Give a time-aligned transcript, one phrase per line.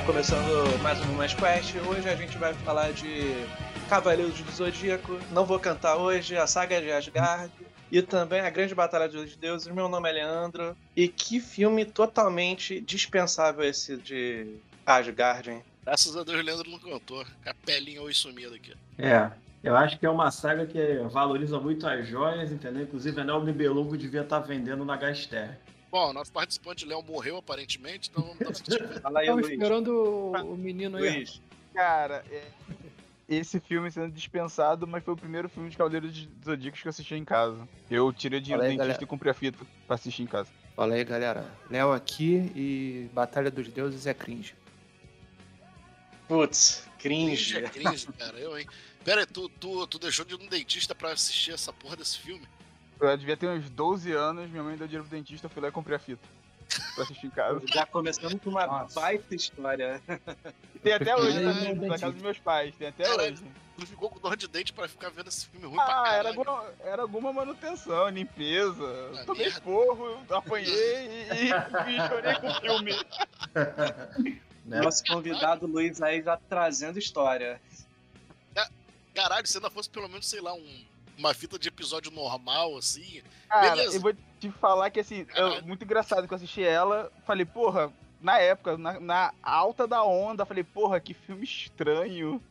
[0.00, 1.76] Tá começando mais um Mais Quest.
[1.86, 3.34] Hoje a gente vai falar de
[3.86, 5.20] Cavaleiros do Zodíaco.
[5.30, 7.52] Não vou cantar hoje, a saga de Asgard.
[7.92, 9.68] E também a Grande Batalha dos Deuses.
[9.68, 10.74] Meu nome é Leandro.
[10.96, 14.56] E que filme totalmente dispensável esse de
[14.86, 15.62] Asgard, hein?
[15.84, 17.22] Graças a Deus, o Leandro não cantou.
[17.22, 18.72] Com a pelinha oi sumida aqui.
[18.96, 19.30] É,
[19.62, 22.84] eu acho que é uma saga que valoriza muito as joias, entendeu?
[22.84, 25.58] Inclusive, Anel Nibelungo devia estar vendendo na Gaster.
[25.90, 28.78] Bom, nosso participante Léo morreu aparentemente, então não tá assistindo.
[29.02, 29.52] Fala aí, Tava Luiz.
[29.52, 31.16] esperando o, menino aí.
[31.16, 31.40] Luiz.
[31.74, 32.50] Cara, é-
[33.28, 36.90] esse filme sendo dispensado, mas foi o primeiro filme de Cavaleiros de Zodíacos que eu
[36.90, 37.68] assisti em casa.
[37.88, 39.04] Eu tirei dinheiro do dentista galera.
[39.04, 40.48] e comprei a fita pra assistir em casa.
[40.74, 41.48] Fala aí, galera.
[41.70, 44.54] Léo aqui e Batalha dos Deuses é cringe.
[46.28, 47.56] Putz, Cringe, cringe.
[47.64, 48.38] é cringe, cara.
[48.38, 48.66] Eu, hein?
[49.04, 52.18] Pera aí, tu, tu, tu deixou de ir no dentista pra assistir essa porra desse
[52.18, 52.46] filme?
[53.00, 55.68] Eu devia ter uns 12 anos, minha mãe deu dinheiro pro dentista, eu fui lá
[55.68, 56.26] e comprei a fita.
[56.94, 57.60] Pra assistir em casa.
[57.66, 59.00] Já começando com uma Nossa.
[59.00, 60.00] baita história.
[60.82, 61.74] Tem até hoje, né?
[61.74, 63.32] Na casa dos meus pais, tem até Caralho.
[63.32, 63.42] hoje.
[63.76, 66.32] Tu ficou com dor de dente pra ficar vendo esse filme ruim pra Ah, era
[66.34, 66.38] caralho.
[66.50, 68.84] alguma, era alguma manutenção, limpeza.
[69.18, 69.60] Ah, Tomei merda.
[69.62, 72.92] porro, apanhei e, e, e chorei com o filme.
[74.66, 74.80] Né?
[74.84, 77.60] Nosso convidado Luiz aí já trazendo história.
[79.12, 80.84] Caralho, se ainda fosse pelo menos, sei lá, um-
[81.20, 83.22] uma fita de episódio normal, assim.
[83.48, 83.96] Cara, Beleza.
[83.96, 85.64] eu vou te falar que assim, Caralho.
[85.66, 90.44] muito engraçado que eu assisti ela, falei, porra, na época, na, na alta da onda,
[90.46, 92.42] falei, porra, que filme estranho.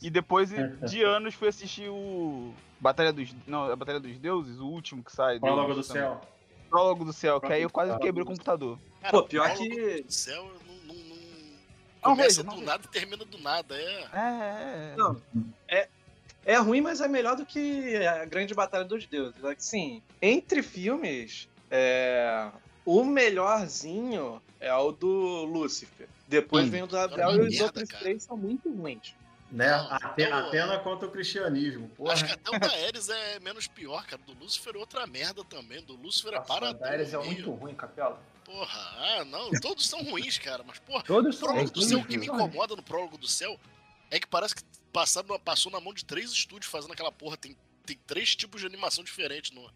[0.00, 0.48] E depois
[0.88, 5.12] de anos fui assistir o Batalha dos, não, a Batalha dos Deuses, o último que
[5.12, 5.38] sai.
[5.38, 6.20] Prólogo do Deus céu.
[6.70, 8.78] Prólogo do céu, que aí eu quase quebrei o do computador.
[9.02, 12.60] Cara, Pô, pior Prólogo que- do céu não, não, não- Não começa vejo, não do
[12.60, 12.66] vejo.
[12.70, 13.74] nada e termina do nada.
[13.74, 13.82] É.
[13.82, 14.94] É, é, é.
[14.96, 15.22] Não,
[15.68, 15.88] É
[16.56, 19.44] ruim, mas é melhor do que a Grande Batalha dos Deuses.
[19.44, 22.50] Assim, entre filmes, é,
[22.86, 26.08] o melhorzinho é o do Lúcifer.
[26.26, 26.70] Depois Hum.
[26.70, 28.02] vem o do Abel e os merda, outros cara.
[28.02, 29.14] três são muito ruins.
[29.50, 29.66] Né?
[29.70, 31.88] Não, Atena contra o cristianismo.
[31.96, 32.12] Porra.
[32.12, 34.20] Acho que até o da Ares é menos pior, cara.
[34.26, 35.82] Do Lúcifer é outra merda também.
[35.82, 36.80] Do Lúcifer é Nossa, paradão.
[36.80, 37.30] Daenerys é meio.
[37.32, 38.20] muito ruim, Capela.
[38.44, 40.62] Porra, ah, não, todos são ruins, cara.
[40.66, 43.16] Mas, porra, Todos o são prólogo do ruins, céu, o que me incomoda no prólogo
[43.16, 43.58] do céu
[44.10, 44.62] é que parece que
[44.98, 47.36] passaram, passou na mão de três estúdios fazendo aquela porra.
[47.36, 49.70] Tem, tem três tipos de animação diferentes no,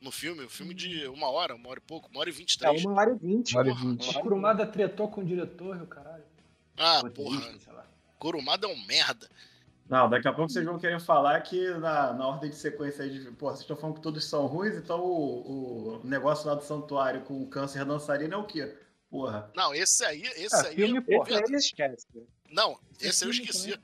[0.00, 0.44] no filme.
[0.44, 2.68] O filme de uma hora, uma hora e pouco, uma hora e vinte e É
[2.68, 2.84] três.
[2.84, 3.52] uma hora e vinte.
[3.52, 3.84] Uma hora e porra.
[3.84, 4.10] vinte.
[4.10, 6.24] O Kurumada tretou com o diretor o caralho.
[6.76, 7.86] Ah, porra, sei lá.
[8.18, 9.30] Corumado é um merda.
[9.88, 13.10] Não, daqui a pouco vocês vão querer falar que na, na ordem de sequência aí
[13.10, 13.30] de.
[13.32, 17.22] Pô, vocês estão falando que todos são ruins, então o, o negócio lá do santuário
[17.22, 18.76] com o câncer dançarino é o quê?
[19.08, 19.50] Porra.
[19.54, 20.74] Não, esse aí, esse Ah, aí.
[20.74, 21.30] filme, é porra.
[21.30, 22.06] Esse aí ele esquece.
[22.50, 23.80] Não, esse eu filme esqueci.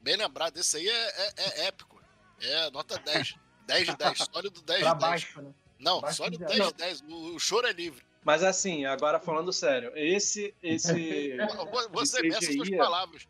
[0.00, 2.00] Bem lembrado, esse aí é, é- é épico.
[2.40, 3.34] É nota 10.
[3.66, 4.18] 10 de 10.
[4.32, 5.10] Sólido 10 Pra de 10.
[5.10, 5.52] baixo, né?
[5.78, 6.70] Não, Abaixo sólido de 10 zero.
[6.72, 7.00] de 10.
[7.02, 8.02] O, o choro é livre.
[8.24, 10.54] Mas assim, agora falando sério, esse.
[10.62, 11.36] esse
[11.92, 13.26] Você de meça suas CGI, palavras.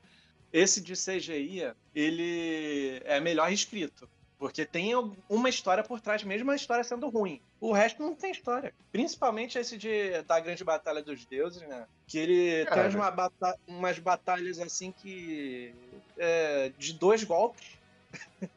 [0.52, 4.08] esse de CGI, ele é melhor escrito.
[4.40, 4.92] Porque tem
[5.28, 7.42] uma história por trás, mesmo a história sendo ruim.
[7.60, 8.72] O resto não tem história.
[8.90, 11.86] Principalmente esse de, da Grande Batalha dos Deuses, né?
[12.06, 12.88] Que ele Cara.
[12.88, 15.74] tem uma bata- umas batalhas assim que.
[16.16, 17.78] é, de dois golpes.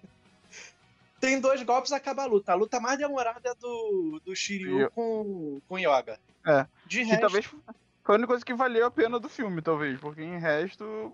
[1.19, 2.53] tem dois golpes acaba a luta.
[2.53, 6.17] A luta mais demorada é do, do Shiryu Eu- com, com Yoga.
[6.47, 6.65] É.
[6.85, 7.59] De Que resto, talvez foi
[8.05, 11.13] a única coisa que valeu a pena do filme, talvez, porque em resto.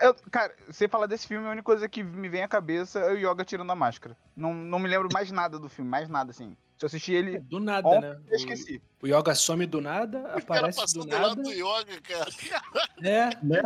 [0.00, 3.12] Eu- cara, você falar desse filme, a única coisa que me vem à cabeça é
[3.12, 4.16] o Yoga tirando a máscara.
[4.36, 6.56] Não, não me lembro mais nada do filme, mais nada, assim.
[6.76, 8.20] Se eu assisti ele, Do nada, Ontem né?
[8.28, 8.82] eu esqueci.
[9.00, 11.34] O, o Yoga some do nada, O aparece passou do do nada.
[11.36, 12.30] do yoga, cara.
[13.02, 13.62] É, Né?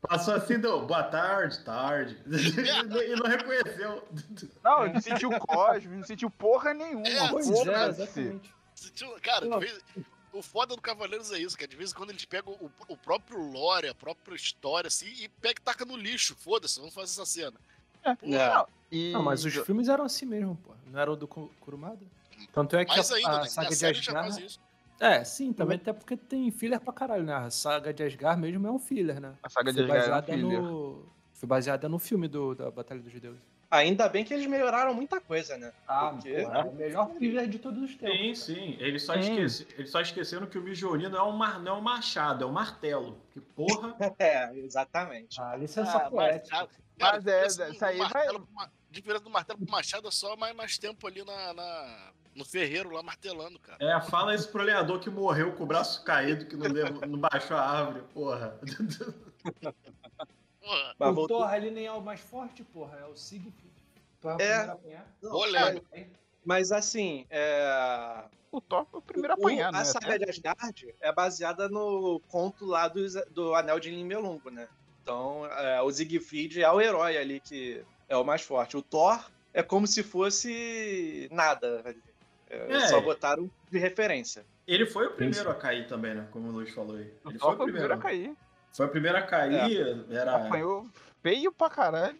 [0.00, 2.16] Passou assim, deu boa tarde, tarde.
[2.26, 4.04] e não reconheceu.
[4.62, 7.06] Não, ele não sentiu cosmos, não sentiu porra nenhuma.
[7.08, 8.54] É, porra, é, exatamente.
[8.74, 9.84] Sentiu- Cara, vez-
[10.32, 11.68] o foda do Cavaleiros é isso, cara.
[11.68, 15.28] De vez em quando eles pegam o, o próprio lore, a própria história, assim, e
[15.28, 16.34] pega e taca no lixo.
[16.36, 17.58] Foda-se, vamos fazer essa cena.
[18.02, 18.14] É.
[18.14, 19.12] Porra, Não, e...
[19.12, 20.72] Não, mas os filmes eram assim mesmo, pô.
[20.86, 22.00] Não era o do Ku- Kurumada?
[22.52, 23.46] Tanto é que mais a, ainda, a né?
[23.48, 24.60] saga Na de Asgard...
[24.98, 27.34] É, sim, também até porque tem filler pra caralho, né?
[27.34, 29.34] A saga de Asgard mesmo é um filler, né?
[29.42, 30.62] A saga de Foi Asgard é um filler.
[30.62, 31.06] no...
[31.32, 33.38] Foi baseada no filme do, da Batalha dos Judeus.
[33.70, 35.72] Ainda bem que eles melhoraram muita coisa, né?
[35.86, 38.44] Ah, Porque- pô, é o melhor filler de todos os tempos.
[38.44, 38.76] Sim, sim.
[38.80, 41.78] Eles só, esquece, eles só esqueceram que o Mijori não é um, mar, não é
[41.78, 43.16] um machado, é um martelo.
[43.32, 43.94] Que porra.
[44.18, 45.40] É, exatamente.
[45.40, 46.68] Ah, licença Ah, poética.
[46.98, 49.70] Cara, Mas é, diferença do isso aí vai- martelo pro ma- Diferença do martelo pro
[49.70, 53.78] machado é só mais, mais tempo ali na, na- no ferreiro lá martelando, cara.
[53.80, 57.18] É, fala esse pro lenhador que morreu com o braço caído, que não, deu- não
[57.18, 58.58] baixou a árvore, porra.
[60.60, 60.94] Porra.
[60.98, 63.70] Mas o voltou- Thor ali nem é o mais forte, porra, é o Siegfried.
[64.38, 64.66] É.
[64.66, 65.02] primeiro.
[65.22, 65.86] Não, Polêmico.
[65.92, 66.06] Aí,
[66.44, 68.24] Mas assim, é...
[68.52, 69.84] O Thor foi o primeiro a o- apanhar, a né?
[69.84, 74.68] saga de Asgard é baseada no conto lá do, do Anel de Nibelungo, né?
[75.02, 78.76] Então, é, o Siegfried é o herói ali que é o mais forte.
[78.76, 81.82] O Thor é como se fosse nada.
[81.84, 82.02] ali.
[82.48, 82.88] É, É.
[82.88, 84.44] Só botaram de referência.
[84.66, 86.28] Ele foi o primeiro a cair também, né?
[86.32, 87.12] Como o Luiz falou aí.
[87.24, 87.94] O Ele Thor foi o primeiro.
[87.94, 88.36] a cair.
[88.72, 90.04] Foi o primeiro a cair.
[90.10, 90.36] Era.
[90.36, 90.88] Apanhou
[91.22, 92.18] feio pra caralho.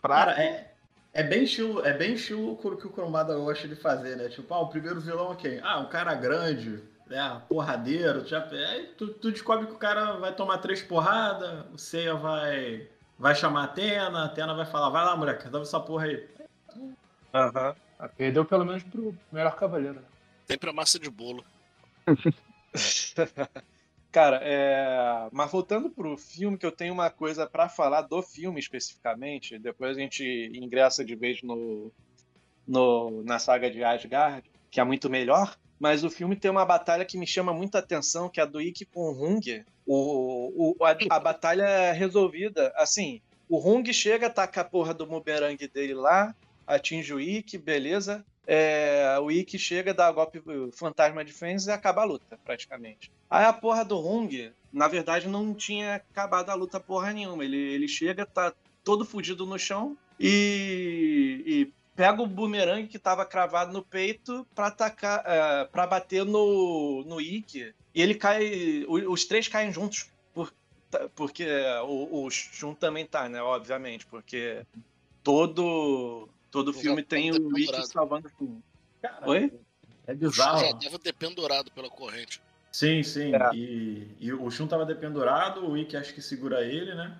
[0.00, 0.14] Pra...
[0.14, 0.72] Cara, é,
[1.12, 4.28] é bem estilo, é bem estilo que o Kurumada gosta de fazer, né?
[4.28, 5.60] Tipo, ah, o primeiro vilão é quem?
[5.62, 7.42] Ah, um cara grande, né?
[7.48, 8.26] Porradeiro.
[8.26, 12.88] Já, aí tu, tu descobre que o cara vai tomar três porradas, o Seiya vai,
[13.18, 16.28] vai chamar a Atena, a Atena vai falar, vai lá, moleque, resolve essa porra aí.
[17.34, 17.74] Aham.
[17.98, 19.96] Ah, Perdeu pelo menos pro melhor cavaleiro.
[19.96, 20.02] né?
[20.46, 21.44] Sempre a massa de bolo.
[24.10, 25.28] Cara, é...
[25.32, 29.96] mas voltando pro filme, que eu tenho uma coisa pra falar do filme especificamente, depois
[29.96, 31.92] a gente ingressa de vez no,
[32.66, 33.22] no...
[33.22, 37.18] na saga de Asgard, que é muito melhor, mas o filme tem uma batalha que
[37.18, 39.64] me chama muita atenção, que é a do Ikki com o Hung.
[39.86, 45.06] O, o, a, a batalha é resolvida, assim, o Hung chega, taca a porra do
[45.06, 46.34] bumerangue dele lá,
[46.66, 48.24] atinge o Ikki, beleza.
[48.50, 50.42] É, o Ikki chega, dá golpe
[50.72, 53.12] fantasma de Fênix e acaba a luta, praticamente.
[53.28, 57.44] Aí a porra do Hung, na verdade, não tinha acabado a luta porra nenhuma.
[57.44, 63.26] Ele, ele chega, tá todo fudido no chão e, e pega o bumerangue que tava
[63.26, 67.74] cravado no peito pra atacar, é, pra bater no, no Ikki.
[67.94, 68.86] E ele cai.
[68.88, 70.08] Os três caem juntos.
[70.32, 70.54] por-
[70.90, 71.46] tá- porque
[71.86, 73.42] o, o Shun também tá, né?
[73.42, 74.64] Obviamente, porque
[75.22, 76.30] todo.
[76.50, 77.86] Todo Já filme tem o pendurado.
[77.86, 78.60] salvando o Shun.
[79.02, 79.52] Cara, Oi?
[80.06, 80.78] É Já bizarro.
[80.78, 82.40] tava dependurado pela corrente.
[82.72, 83.34] Sim, sim.
[83.34, 83.50] É.
[83.54, 87.16] E, e o Shun tava dependurado, o Ikki acho que segura ele, né?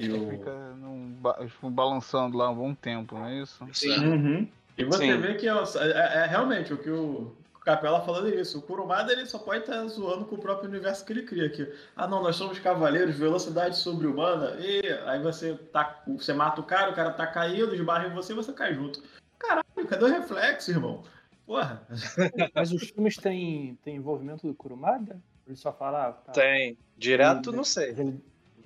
[0.00, 0.30] E Ele o...
[0.30, 3.62] fica num ba- balançando lá um bom tempo, não é isso?
[3.84, 3.98] É.
[4.00, 4.48] Uhum.
[4.76, 5.20] E você Sim.
[5.20, 8.58] vê que é, é- é realmente o que o Capela falando isso.
[8.58, 11.72] O Kurumada ele só pode estar zoando com o próprio universo que ele cria aqui.
[11.94, 14.56] Ah, não, nós somos cavaleiros, velocidade sobre-humana.
[14.58, 18.34] E aí você tá, você mata o cara, o cara tá caindo, esbarra em você,
[18.34, 19.00] você cai junto.
[19.38, 21.04] Caralho, cadê o reflexo, irmão?
[21.46, 21.82] Porra.
[22.54, 25.20] Mas os filmes têm, têm envolvimento do Kurumada?
[25.46, 26.32] Ele só fala, ah, tá.
[26.32, 26.76] Tem.
[26.96, 27.90] Direto, Hum, não sei.
[27.90, 28.20] Ele-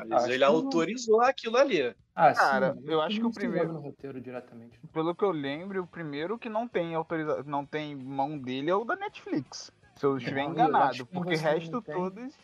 [0.09, 0.49] Mas ele que não.
[0.49, 1.95] autorizou aquilo ali.
[2.15, 4.79] Ah, Cara, sim, eu acho que o não primeiro- no roteiro diretamente.
[4.93, 7.43] Pelo que eu lembro, o primeiro que não tem autoriza...
[7.45, 9.71] não tem mão dele é o da Netflix.
[9.97, 12.35] Se eu estiver eu acho enganado, que porque o não resto todos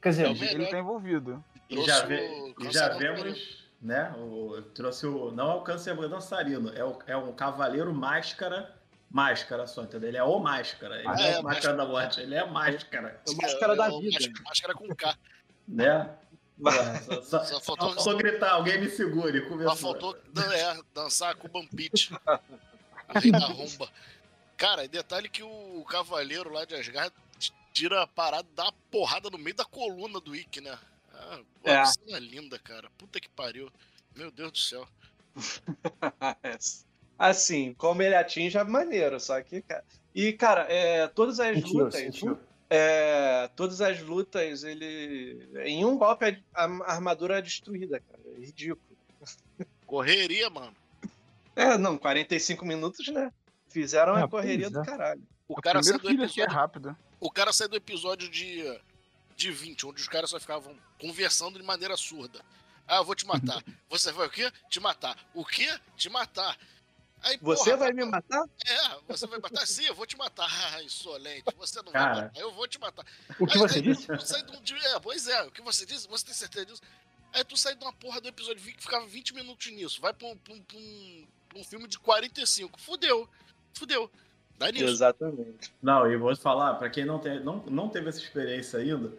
[0.00, 1.44] Quer dizer, É ele tá envolvido.
[1.68, 4.12] E já, e já vemos, né?
[4.16, 5.30] O, trouxe o.
[5.30, 8.74] Não é o câncer dançarino, é, o, é um cavaleiro máscara.
[9.10, 10.08] Máscara só, entendeu?
[10.08, 10.96] Ele é o máscara.
[11.00, 13.20] Ele Ah, não é, é, o máscara da morte, ele é máscara.
[13.28, 14.10] É máscara da É vida.
[14.12, 15.14] máscara- Máscara com K.
[15.68, 16.10] Né?
[16.62, 19.42] Porra, só, só, Só só faltou, faltou gritar, alguém me segure.
[19.42, 19.76] só Começou.
[19.76, 22.12] faltou dan- é, dançar com o Bampit.
[23.08, 23.88] A rei da romba.
[24.56, 27.12] Cara, e detalhe que o cavaleiro lá de Asgard
[27.72, 30.78] tira a parada, dá uma porrada no meio da coluna do Ikki, né?
[31.14, 31.84] Ah, É.
[31.86, 32.88] cena linda, cara.
[32.98, 33.70] Puta que pariu.
[34.14, 34.86] Meu Deus do céu.
[37.18, 39.84] assim, como ele atinge é maneiro, só que, cara.
[40.14, 41.94] E, cara, é, todas as sentiu, lutas.
[42.00, 42.38] sentiu.
[42.70, 45.48] É, todas as lutas, ele.
[45.64, 48.20] Em um golpe a, a armadura é destruída, cara.
[48.36, 48.80] É ridículo.
[49.86, 50.74] Correria, mano.
[51.56, 53.32] É, não, 45 minutos, né?
[53.68, 54.84] Fizeram Ah, a correria do é.
[54.84, 55.22] caralho.
[55.48, 56.54] O O cara sai primeiro do é episódio.
[56.54, 56.96] rápido.
[57.18, 58.80] O cara sai do episódio de,
[59.36, 62.40] de 20, onde os caras só ficavam conversando de maneira surda.
[62.86, 63.62] Ah, eu vou te matar.
[63.90, 64.50] Você vai o quê?
[64.68, 65.16] Te matar.
[65.34, 65.68] O quê?
[65.96, 66.56] Te matar.
[67.22, 68.44] Aí, Você porra, vai me matar?
[68.66, 69.66] É, você vai matar?
[69.66, 70.48] Sim, eu vou te matar.
[70.74, 71.44] Ah, insolente.
[71.58, 72.14] Você não Cara.
[72.14, 72.40] vai matar.
[72.40, 73.04] Eu vou te matar.
[73.38, 74.06] O que Aí- você aí disse?
[74.06, 76.08] Tu sai de um, de- é, pois é, o que você disse?
[76.08, 76.82] Você tem certeza disso?
[77.32, 80.00] Aí tu sai de uma porra do episódio 20 que ficava 20 minutos nisso.
[80.00, 82.80] Vai pra um, pra um, pra um, pra um filme de 45.
[82.80, 83.28] Fudeu.
[83.74, 84.10] Fudeu.
[84.58, 84.84] Dá nisso.
[84.84, 85.72] Exatamente.
[85.82, 89.12] Não, e vou te falar, pra quem não, tem, não, não teve essa experiência ainda,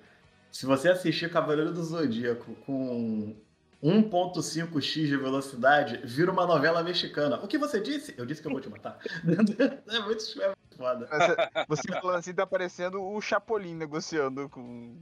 [0.51, 3.35] se você assistir Cavaleiro do Zodíaco com
[3.83, 7.37] 1.5x de velocidade, vira uma novela mexicana.
[7.43, 8.13] O que você disse?
[8.17, 8.99] Eu disse que eu vou te matar.
[9.89, 11.07] é muito é foda.
[11.07, 14.97] Você, você falando assim, tá parecendo o Chapolin negociando com.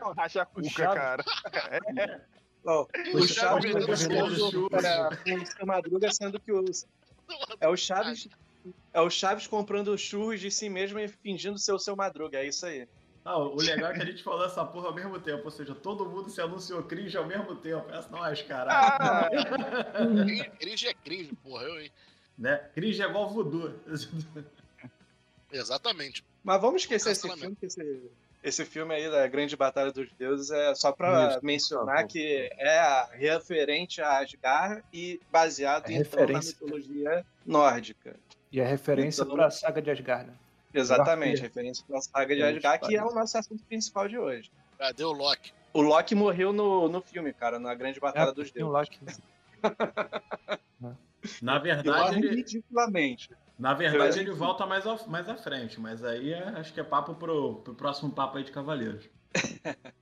[0.00, 1.24] com Racha O Cuca, Chaves.
[1.24, 1.24] cara.
[2.64, 6.64] Ó, O o Chaves negociando é, com o seu Madruga, sendo que o,
[7.60, 8.28] é o Chaves.
[8.94, 12.38] É o Chaves comprando churros de si mesmo e fingindo ser o seu Madruga.
[12.38, 12.86] É isso aí.
[13.24, 15.74] Não, o legal é que a gente falou essa porra ao mesmo tempo, ou seja,
[15.74, 17.88] todo mundo se anunciou cringe ao mesmo tempo.
[17.90, 18.72] Essa não é as caras.
[18.74, 19.28] Ah,
[20.58, 21.62] Cringe- é cringe, porra.
[21.64, 21.90] Eu, hein?
[22.36, 22.56] né?
[22.74, 23.72] Cringe é igual voodoo.
[25.52, 26.24] Exatamente.
[26.42, 28.10] Mas vamos esquecer esse filme, que esse,
[28.42, 33.06] esse filme aí da Grande Batalha dos Deuses é só pra Isso, mencionar que é
[33.12, 38.16] referente a Asgard e baseado É então na mitologia nórdica.
[38.50, 40.34] E a referência Então- pra saga de Asgard, né?
[40.74, 43.14] Exatamente, referência pra saga de É, Asgard, que é parece.
[43.14, 44.50] o nosso assunto principal de hoje.
[44.78, 45.52] Cadê o Loki?
[45.74, 48.72] O Loki morreu no, no filme, cara, na Grande Batalha É, dos Deuses.
[48.72, 48.98] Loki.
[51.40, 53.30] Na E verdade, ele, ridiculamente.
[53.56, 56.80] na verdade Eu- ele volta mais, ao- mais à frente, mas aí é- acho que
[56.80, 59.08] é papo pro, pro próximo papo aí de Cavaleiros.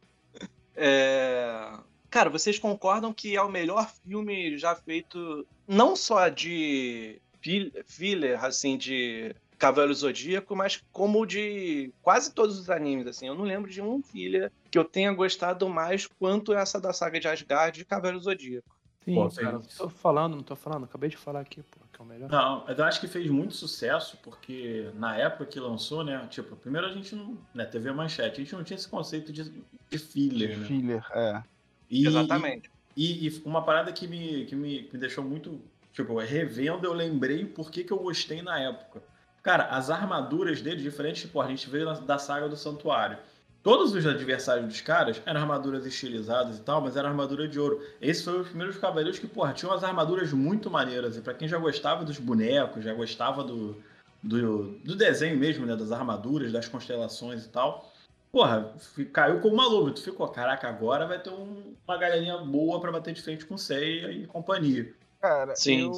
[0.83, 1.73] É,
[2.09, 8.43] Cara, vocês concordam que é o melhor filme já feito, não só de fil- filler,
[8.43, 13.27] assim, de Cavaleiro Zodíaco, mas como de quase todos os animes, assim.
[13.29, 17.21] Eu não lembro de um filler que eu tenha gostado mais quanto essa da saga
[17.21, 18.75] de Asgard e Cavaleiro Zodíaco.
[19.05, 19.61] Sim, Pô, cara.
[19.61, 19.77] fez.
[19.77, 20.85] Tô falando, não tô falando.
[20.85, 22.31] Acabei de falar aqui, pô, que é o melhor.
[22.31, 26.27] Não, mas eu acho que fez muito sucesso, porque na época que lançou, né?
[26.31, 27.37] Tipo, primeiro a gente não.
[27.55, 30.67] Né, TV Manchete, a gente não tinha esse conceito de, de filler, né?
[30.67, 31.43] Filler, é.
[31.91, 32.71] E- Exatamente.
[32.97, 35.61] E, e uma parada que me, que me, que me deixou muito.
[35.93, 39.03] Tipo, revendo, eu lembrei por que, que eu gostei na época.
[39.43, 43.19] Cara, as armaduras deles, diferente, tipo, a gente veio da saga do Santuário.
[43.63, 47.83] Todos os adversários dos caras eram armaduras estilizadas e tal, mas era armadura de ouro.
[48.01, 51.17] Esses foram os primeiros cavaleiros que, porra, tinham as armaduras muito maneiras.
[51.17, 53.77] E pra quem já gostava dos bonecos, já gostava do,
[54.23, 55.77] do, do desenho mesmo, né?
[55.77, 57.91] Das armaduras, das constelações e tal.
[58.33, 58.73] Porra,
[59.13, 59.91] caiu como uma luva.
[59.91, 63.59] Tu ficou, caraca, agora vai ter um- uma galerinha boa pra bater de frente com
[63.59, 64.95] Seiya e companhia.
[65.21, 65.83] Cara, Sim.
[65.83, 65.93] eu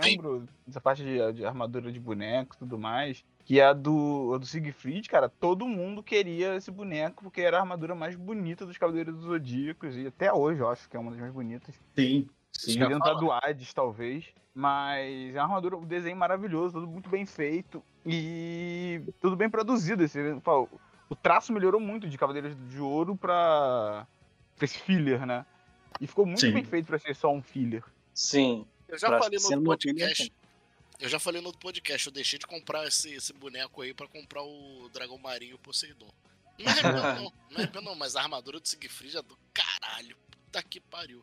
[0.00, 4.38] lembro dessa parte de, de armadura de boneco e tudo mais, que a do, a
[4.38, 8.76] do Siegfried, cara, todo mundo queria esse boneco porque era a armadura mais bonita dos
[8.76, 11.74] Cavaleiros dos Zodíacos, e até hoje eu acho que é uma das mais bonitas.
[11.94, 12.82] Sim, sim.
[12.82, 14.26] A do Hades, talvez.
[14.58, 20.02] Mas é uma armadura, um desenho maravilhoso, tudo muito bem feito e tudo bem produzido.
[20.02, 20.18] Esse,
[21.10, 24.06] o traço melhorou muito de Cavaleiros de Ouro pra,
[24.56, 25.44] pra esse filler, né?
[26.00, 26.52] E ficou muito Sim.
[26.52, 27.84] bem feito pra ser só um filler.
[28.14, 28.66] Sim.
[28.88, 30.32] Eu já Pra falei no podcast.
[30.98, 34.08] Eu já falei no outro podcast, eu deixei de comprar esse, esse boneco aí pra
[34.08, 36.08] comprar o Dragão Marinho e o Poseidon.
[36.58, 37.14] Não me arrependo, não.
[37.14, 40.16] Não me arrependo, não, mas a armadura do Siegfried é do caralho.
[40.30, 41.22] Puta que pariu.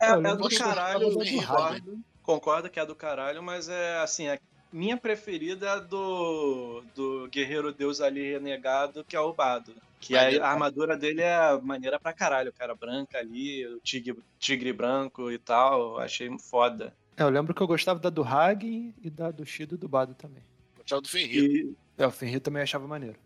[0.00, 2.04] É, é do caralho, do concordo.
[2.22, 4.38] Concordo que é do caralho, mas é assim, a
[4.72, 9.74] minha preferida é a do, do Guerreiro Deus ali renegado, que é o Bado.
[10.00, 12.74] Que a, a armadura dele é maneira pra caralho, cara.
[12.74, 15.98] Branca ali, o tigre, tigre branco e tal.
[15.98, 16.94] Achei foda.
[17.16, 19.88] É, eu lembro que eu gostava da do Hagen e da do Shido e do
[19.88, 20.42] Bado também.
[20.76, 21.42] Gostava do Fenrir.
[21.50, 23.18] E, É, o Fenrir também achava maneiro.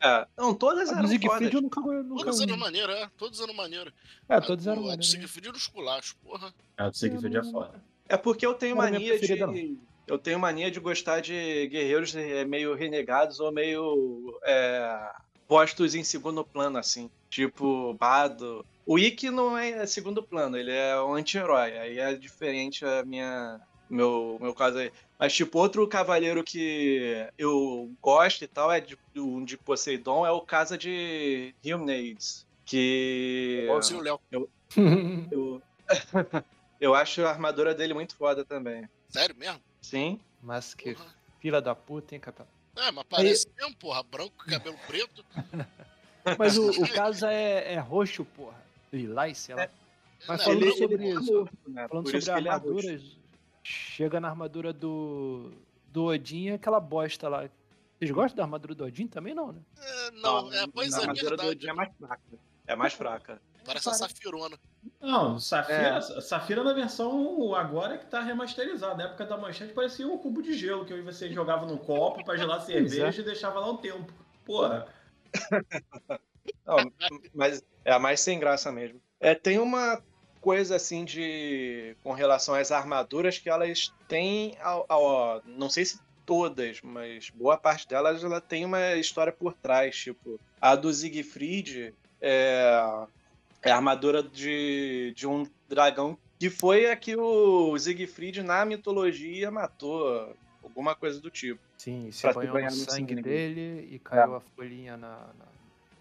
[0.00, 1.52] é, não, todas eram Siegfried fodas.
[1.54, 3.10] eu nunca, eu nunca Todos eram maneiro, é.
[3.18, 3.92] Todos eram maneiro.
[4.28, 5.02] É, todos a, eram do- a do né?
[5.02, 6.54] Siegfried era os culachos, porra.
[6.78, 7.82] A do Siegfried é foda.
[8.08, 9.76] É porque eu tenho Não mania de.
[10.10, 15.08] Eu tenho mania de gostar de guerreiros eh, meio renegados ou meio é,
[15.46, 17.08] postos em segundo plano, assim.
[17.28, 18.66] Tipo, Bado.
[18.84, 21.78] O Ikki não é segundo plano, ele é um anti-herói.
[21.78, 23.60] Aí é diferente a minha.
[23.88, 24.90] Meu, meu caso aí.
[25.16, 30.32] Mas, tipo, outro cavaleiro que eu gosto e tal é de, um de Poseidon, é
[30.32, 32.44] o Casa de Humnades.
[32.64, 33.60] Que.
[33.62, 34.20] Igualzinho o Léo.
[34.32, 34.50] Eu,
[35.30, 35.62] eu
[36.94, 38.88] acho a armadura dele muito foda também.
[39.08, 39.60] Sério mesmo?
[39.82, 40.18] Sim.
[40.42, 41.14] Mas que Porra.
[41.38, 42.46] fila da puta, hein, capitão?
[42.76, 44.02] É, mas parece mesmo, porra.
[44.02, 45.24] Branco, cabelo preto.
[46.38, 48.62] Mas o, o caso é, é roxo, porra.
[48.92, 49.68] Lilás, sei lá.
[50.28, 51.88] Mas Não, falando sobre isso, né?
[51.88, 53.02] falando Por sobre é armaduras,
[53.62, 55.52] chega na armadura do,
[55.86, 57.48] do Odin é aquela bosta lá.
[57.98, 59.60] Vocês gostam da armadura do Odin também não, né?
[59.78, 61.46] É, não, é, pois a é, armadura do.
[61.46, 62.22] Odin é mais fraca.
[62.66, 63.42] É mais fraca.
[63.64, 64.58] Parece a Safirona.
[65.00, 68.94] Não, Safira, Safira na versão agora que tá remasterizada.
[68.96, 72.24] Na época da manchete parecia um cubo de gelo que aí você jogava no copo
[72.24, 74.12] pra gelar cerveja e deixava lá um tempo.
[74.44, 74.86] Porra.
[76.66, 76.76] Não,
[77.34, 79.00] mas é a mais sem graça mesmo.
[79.20, 80.02] É, tem uma
[80.40, 81.96] coisa assim de.
[82.02, 84.56] com relação às armaduras que elas têm.
[84.60, 89.52] ao- ao- não sei se todas, mas boa parte delas ela tem uma história por
[89.54, 89.96] trás.
[89.96, 93.06] Tipo, a do Siegfried é,
[93.62, 99.50] é a armadura de, de um dragão que foi a que o Siegfried na mitologia
[99.50, 100.34] matou.
[100.62, 101.60] Alguma coisa do tipo.
[101.76, 103.22] Sim, se banhou no sangue sangue.
[103.22, 105.46] dele e caiu a folhinha na, na-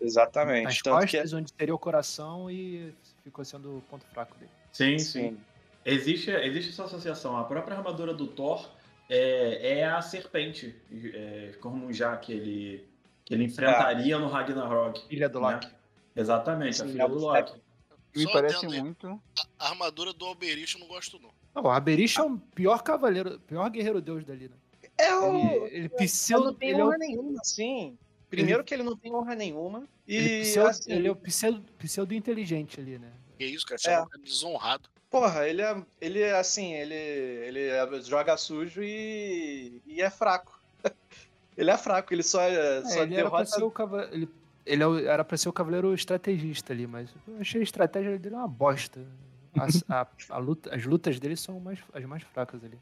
[0.01, 0.63] Exatamente.
[0.65, 4.37] nas Tanto que é- costas, onde seria o coração e ficou sendo o ponto fraco
[4.37, 4.51] dele.
[4.71, 5.29] Sim, sim.
[5.31, 5.37] Sim.
[5.85, 7.37] Existe, existe essa associação.
[7.37, 8.69] A própria armadura do Thor
[9.09, 10.75] é, é a serpente,
[11.13, 12.85] é, como já que ele,
[13.25, 15.07] que ele enfrentaria no Ragnarok.
[15.07, 15.53] Filha do né?
[15.53, 15.67] Loki.
[16.19, 17.61] Exatamente, a Sim, filha é do o Loki.
[18.15, 19.21] Me Só parece muito.
[19.59, 21.29] A, armadura do Alberich eu não gosto, não.
[21.53, 24.55] Não, o Aberish é o pior cavaleiro, pior guerreiro deus dali, né?
[24.97, 25.35] É o.
[25.35, 26.53] Ele, ele Eu não pseudo.
[26.53, 27.97] tenho Ele é, o, honra nenhuma, assim.
[28.29, 29.87] Primeiro que ele não tem honra nenhuma.
[30.07, 33.11] E Ele, é pseudo, assim, ele é o pseudo, pseudo inteligente ali, né?
[33.37, 33.77] Que isso, cara?
[33.77, 33.81] É.
[33.81, 34.89] Você é um cara desonrado.
[35.09, 40.59] Porra, ele é, ele é assim, ele, ele é- joga sujo e, e é fraco.
[41.57, 43.45] ele é fraco, ele só, É, só ele era pra derrota.
[43.45, 44.13] ser o cavaleiro.
[44.13, 44.29] Ele,
[44.71, 48.35] ele é era pra ser o cavaleiro estrategista ali, mas eu achei a estratégia dele
[48.35, 49.05] uma bosta.
[49.57, 52.77] As, a- a luta- as lutas dele são mais, as mais fracas ali.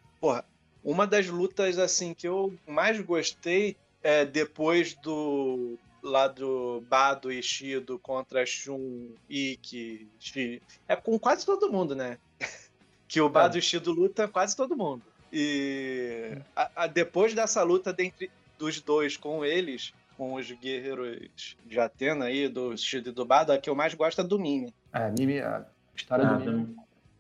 [0.84, 7.42] Uma das lutas assim que eu mais gostei é depois do lá do Bado e
[7.42, 12.18] Shido contra Shun, Ikki, Shi, é com quase todo mundo, né?
[13.08, 15.02] que o Bado e Shido luta quase todo mundo.
[15.34, 21.80] E a- a- depois dessa luta dentre, dos dois com eles, com os guerreiros de
[21.80, 24.74] Atena aí, do Shido e do Bado, a que eu mais gosto é do Mimi.
[24.92, 26.46] É, Mimi, a história Ah, do Mimi.
[26.66, 26.76] também.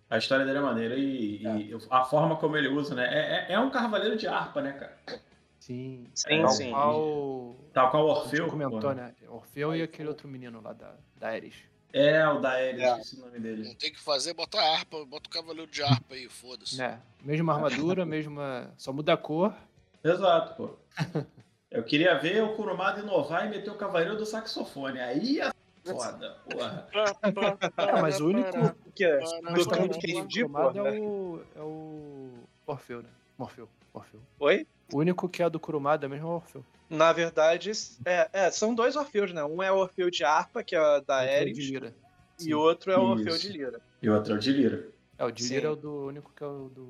[0.10, 3.06] A história dele é maneira e, e a forma como ele usa, né?
[3.08, 4.98] É, é- é um cavaleiro de harpa, né, cara?
[5.60, 6.08] Sim.
[6.16, 6.72] Sim, Tal sim.
[6.72, 8.48] qual Tal qual Orfeu.
[8.48, 8.94] comentou, porra.
[8.96, 9.16] né?
[9.27, 11.56] Orfeu e aquele outro menino lá da, da Ares.
[11.92, 12.88] É, o da Ares, É.
[12.92, 13.63] esqueci o nome dele.
[13.68, 16.77] Não tem que fazer, bota a harpa, bota o cavaleiro de harpa aí, foda-se.
[16.77, 17.00] Né?
[17.22, 18.72] Mesma armadura, mesma.
[18.77, 19.54] Só muda a cor.
[20.04, 20.77] Exato, pô.
[21.77, 25.00] Eu queria ver o Kurumada inovar e meter o cavaleiro do saxofone.
[25.00, 25.51] Aí é
[25.86, 26.88] foda, porra.
[27.77, 28.50] Ah, mas o único.
[28.96, 30.96] Que é, Mas do também Kennedy, o Kurumada porra.
[30.96, 31.41] é o.
[31.55, 32.29] É o.
[32.65, 33.10] Orfeu, né?
[33.38, 33.69] Morfeu.
[33.93, 34.19] Orfeu.
[34.39, 34.65] Oi?
[34.91, 36.65] O único que é do Kurumada mesmo é o Orfeu.
[36.89, 37.72] Na verdade,
[38.05, 39.43] é, é, são dois Orfeus, né?
[39.43, 41.93] Um é o Orfeu de harpa, que é da é Lira.
[42.39, 43.79] e o outro é o Orfeu de Lira.
[44.01, 44.88] E o outro é o de Lira.
[45.19, 45.53] É, o de Sim.
[45.53, 46.86] Lira é o do único que é o do,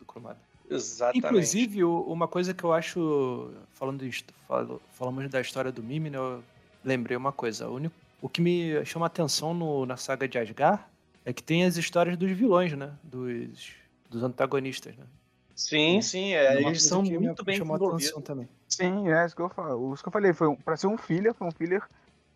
[0.00, 0.40] do Kurumada.
[0.68, 1.26] Exatamente.
[1.26, 3.52] Inclusive, uma coisa que eu acho.
[3.72, 4.04] Falando
[4.48, 6.18] falo- falamos da história do Mimi, né?
[6.18, 6.42] Eu
[6.84, 7.68] lembrei uma coisa.
[7.68, 10.82] O, único, o que me chama a atenção no- na saga de Asgard
[11.24, 12.92] é que tem as histórias dos vilões, né?
[13.02, 13.72] Dos,
[14.10, 15.04] dos antagonistas, né?
[15.54, 18.08] Sim, sim, é, É eles são muito bem chamou a desenvolvidos.
[18.10, 18.48] atenção também.
[18.68, 19.94] Sim, é isso que eu falo.
[19.94, 21.82] Isso que eu falei, foi um, pra ser um filler, foi um filler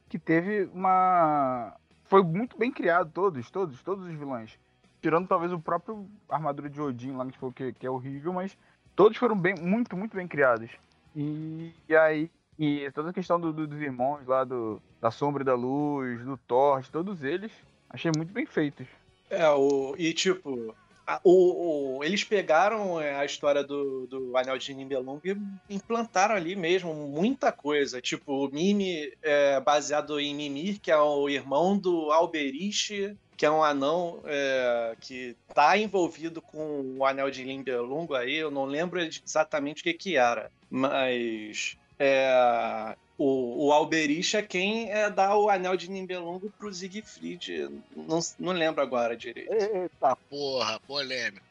[0.09, 1.75] que teve uma.
[2.05, 4.59] Foi muito bem criado, todos, todos, todos os vilões.
[5.03, 8.57] Tirando talvez o próprio armadura de Odin lá, que, foi, que, que é horrível, mas
[8.95, 10.71] todos foram bem, muito, muito bem criados.
[11.17, 15.43] E, e aí, e toda a questão do- do- dos irmãos lá, do, da Sombra
[15.43, 17.51] e da Luz, do Thor, todos eles,
[17.89, 18.87] achei muito bem feitos.
[19.31, 20.75] É, o, e tipo,
[21.07, 26.35] a- o, o- eles pegaram é, a história do, do Anel de Nibelung e implantaram
[26.35, 28.01] ali mesmo muita coisa.
[28.01, 33.51] Tipo, o Mimi é baseado em Mimir, que é o irmão do Alberich, que é
[33.51, 38.35] um anão é, que tá envolvido com o Anel de Nibelung aí.
[38.35, 44.93] Eu não lembro exatamente o que que era, mas é, o, o Alberich é quem
[44.93, 47.71] é, dá o Anel de Nibelung pro Siegfried.
[47.97, 49.51] Não, não lembro agora direito.
[49.51, 51.47] Eita porra, polêmico.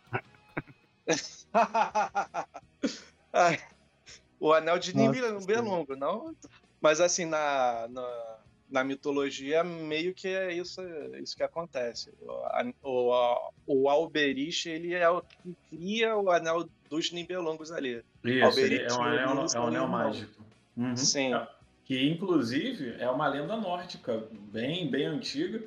[4.39, 6.33] O anel de Nossa Nibelungo, não?
[6.79, 8.37] Mas assim, na, na,
[8.69, 10.81] na mitologia, meio que é isso,
[11.21, 12.11] isso que acontece.
[12.83, 18.03] O, a- o, Alberich, ele é o que cria o anel dos Nibelungos ali.
[18.23, 20.43] Isso, Alberich, é um anel, é um anel mágico.
[20.77, 20.95] Uhum.
[20.95, 21.33] Sim.
[21.33, 21.47] É.
[21.85, 25.61] Que inclusive é uma lenda nórdica bem, bem antiga.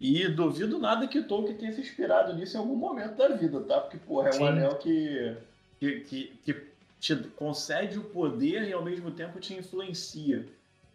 [0.00, 3.80] E duvido nada que Tolkien tenha se inspirado nisso em algum momento da vida, tá?
[3.80, 4.46] Porque, porra, é um Sim.
[4.48, 5.36] anel que,
[5.80, 6.54] que, que, que
[7.00, 10.46] te concede o poder e ao mesmo tempo te influencia.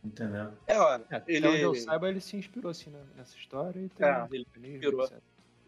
[0.04, 0.52] Entendeu?
[0.68, 3.88] É, ó, Até ele, onde eu saiba, ele se inspirou assim né, nessa história e
[3.89, 5.06] tem É, ele mecanismo, inspirou.
[5.06, 5.18] etc.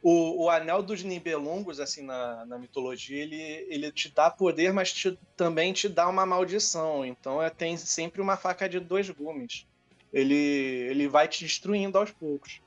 [0.02, 4.92] o, o anel dos Nibelungos, assim, na, na mitologia, ele, ele te dá poder, mas
[4.92, 7.06] te- também te dá uma maldição.
[7.06, 9.66] Então é, tem sempre uma faca de dois gumes.
[10.12, 12.62] Ele, ele vai te destruindo aos poucos.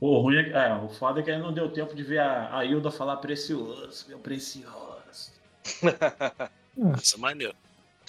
[0.00, 2.58] O ruim é, é, o foda é que aí não deu tempo de ver a,
[2.58, 5.32] a Hilda falar precioso, meu precioso.
[7.00, 7.54] Isso é maneiro.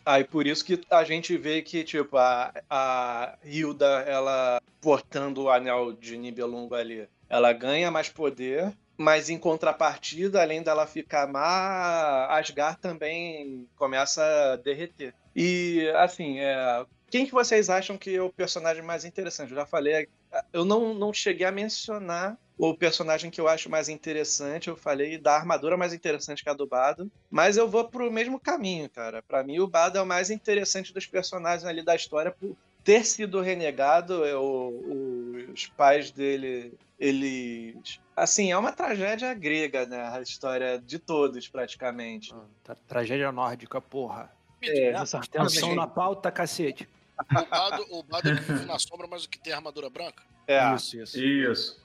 [0.06, 5.50] Aí por isso que a gente vê que, tipo, a, a Hilda, ela portando o
[5.50, 12.28] anel de Nibelungo ali, ela ganha mais poder, mas em contrapartida, além dela ficar má,
[12.30, 15.13] Asgard também começa a derreter.
[15.36, 19.52] E, assim, é, quem que vocês acham que é o personagem mais interessante?
[19.52, 20.08] Eu já falei,
[20.54, 25.18] eu não, não cheguei a mencionar o personagem que eu acho mais interessante, eu falei
[25.18, 29.22] da armadura mais interessante que a do Bado, mas eu vou pro mesmo caminho, cara.
[29.24, 33.06] Pra mim, o Bado é o mais interessante dos personagens ali da história por ter
[33.06, 34.24] sido renegado.
[34.26, 38.00] é, o- os pais dele, eles.
[38.15, 40.08] Assim, é uma tragédia grega, né?
[40.13, 42.34] A história de todos, praticamente.
[42.34, 44.32] Ah, tra- tragédia nórdica, porra.
[44.63, 46.88] É, Atenção na pauta, cacete.
[47.32, 50.24] O Bado, o Bado é que vive na sombra, mas o que tem armadura branca?
[50.48, 51.18] É, Isso, isso.
[51.20, 51.82] Isso.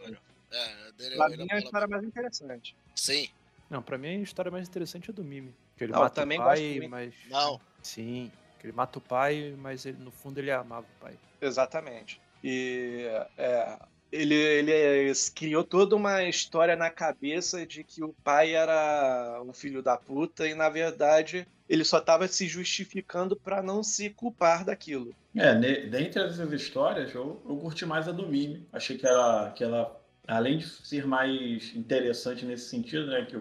[0.51, 2.77] É, dele pra ele mim é é a história mais interessante.
[2.95, 3.29] Sim.
[3.69, 5.55] Não, pra mim a história mais interessante é do Mimi.
[5.77, 7.15] Que ele Não, eu mata também o pai, mas...
[7.29, 7.61] Não.
[7.83, 8.31] Sim.
[8.59, 11.17] Que ele mata o pai, mas ele, no fundo ele amava o pai.
[11.41, 12.21] Exatamente.
[12.43, 13.07] E
[13.39, 13.79] é,
[14.13, 19.83] ele, ele criou toda uma história na cabeça de que o pai era um filho
[19.83, 25.15] da puta e, na verdade, ele só estava se justificando para não se culpar daquilo.
[25.37, 28.67] É, dentre essas histórias, eu, eu curti mais a do Mimi.
[28.73, 33.41] Achei que ela, que ela, além de ser mais interessante nesse sentido, né, que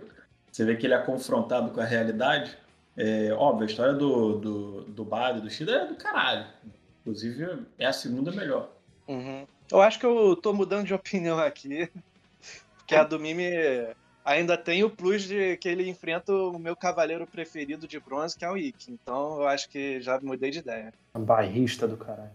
[0.52, 2.58] você vê que ele é confrontado com a realidade,
[2.98, 6.46] é óbvio, a história do, do, do Bado e do Shida é do caralho.
[7.02, 8.70] Inclusive, é a segunda melhor.
[9.08, 9.48] Uhum.
[9.72, 11.90] Eu acho que eu tô mudando de opinião aqui,
[12.78, 13.52] porque a do Mimi
[14.26, 18.44] ainda tem o plus de que ele enfrenta o meu cavaleiro preferido de bronze, que
[18.44, 18.92] é o Ikki.
[18.92, 20.94] Então eu acho que já mudei de ideia.
[21.14, 22.32] Barrista do caralho.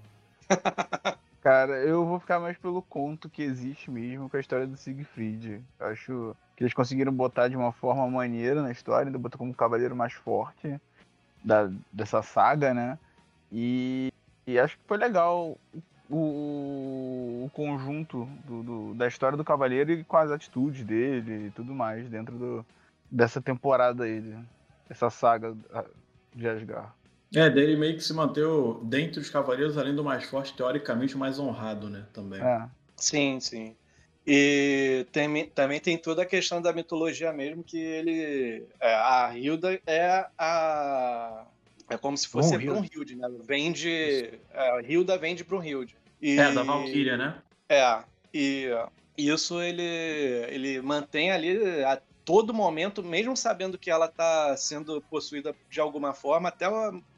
[1.44, 5.62] Cara, eu vou ficar mais pelo conto que existe mesmo com a história do Siegfried.
[5.78, 9.52] Eu Acho que eles conseguiram botar de uma forma maneira na história, ainda botou como
[9.52, 10.80] o cavaleiro mais forte
[11.44, 12.98] da, dessa saga, né?
[13.52, 14.10] E,
[14.46, 15.58] e acho que foi legal
[16.10, 21.52] o, o conjunto do, do- da história do cavaleiro e com as atitudes dele e
[21.52, 22.66] tudo mais dentro do,
[23.10, 24.22] dessa temporada aí,
[24.88, 25.84] dessa saga ah,
[26.34, 26.92] de Asgard.
[27.34, 28.46] É, dele meio que se manteve
[28.82, 32.04] dentre os cavaleiros, além do mais forte, teoricamente o mais honrado, né?
[32.12, 32.40] Também.
[32.40, 32.68] É.
[32.96, 33.76] Sim, sim.
[34.26, 38.64] E tem- também tem toda a questão da mitologia mesmo, que ele.
[38.80, 41.44] é, a Hilda é a.
[41.90, 42.88] É como se fosse Brunhilde.
[42.88, 43.28] Brunhilde, né?
[43.46, 44.30] Vem de.
[44.52, 45.94] é, A Hilda vem de Brunhilde.
[46.22, 47.36] E, É, da Valkyria, né?
[47.68, 48.68] É, e
[49.16, 55.54] isso ele, ele mantém ali a todo momento, mesmo sabendo que ela tá sendo possuída
[55.70, 56.66] de alguma forma, até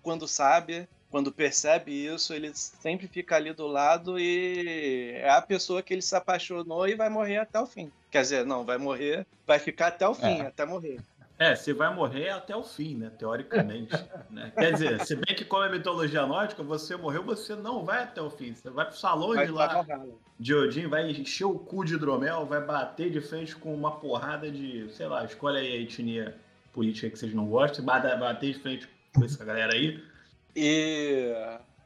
[0.02, 5.82] quando sabe, quando percebe isso, ele sempre fica ali do lado e é a pessoa
[5.82, 7.90] que ele se apaixonou e vai morrer até o fim.
[8.10, 10.46] Quer dizer, não, vai morrer, vai ficar até o fim, É.
[10.48, 11.00] até morrer.
[11.38, 13.10] É, você vai morrer até o fim, né?
[13.18, 13.92] Teoricamente.
[14.30, 14.52] né?
[14.56, 18.22] Quer dizer, se bem que como é mitologia nórdica, você morreu, você não vai até
[18.22, 18.54] o fim.
[18.54, 19.84] Você vai pro salão Vai de lá
[20.38, 24.50] de Odin, vai encher o cu de hidromel, vai bater de frente com uma porrada
[24.50, 26.36] de, sei lá, escolhe aí a etnia
[26.72, 30.02] política que vocês não gostam, bater de frente com essa galera aí.
[30.54, 31.32] E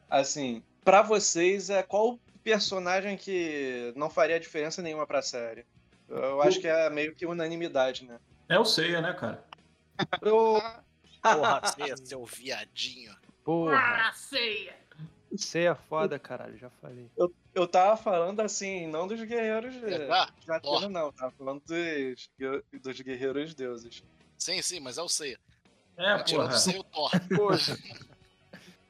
[0.09, 5.65] assim, pra vocês, é qual personagem que não faria diferença nenhuma pra série?
[6.09, 8.19] Eu acho que é meio que unanimidade, né?
[8.51, 9.43] É o Seiya, né, cara?
[10.21, 10.61] Eu,
[11.23, 13.15] Porra, você, seu viadinho.
[13.45, 14.13] Porra.
[15.31, 17.09] Você é foda, caralho, já falei.
[17.55, 20.29] eu tava falando assim, não dos guerreiros de, tá?
[20.41, 21.13] de Atena, não.
[21.13, 22.29] Tava falando dos,
[22.83, 24.03] dos guerreiros deuses.
[24.39, 25.39] Sim, sim, mas é o Seiya.
[25.97, 26.57] É, Tirando porra.
[26.57, 27.11] o Seiya, o Thor.
[27.37, 27.79] Poxa,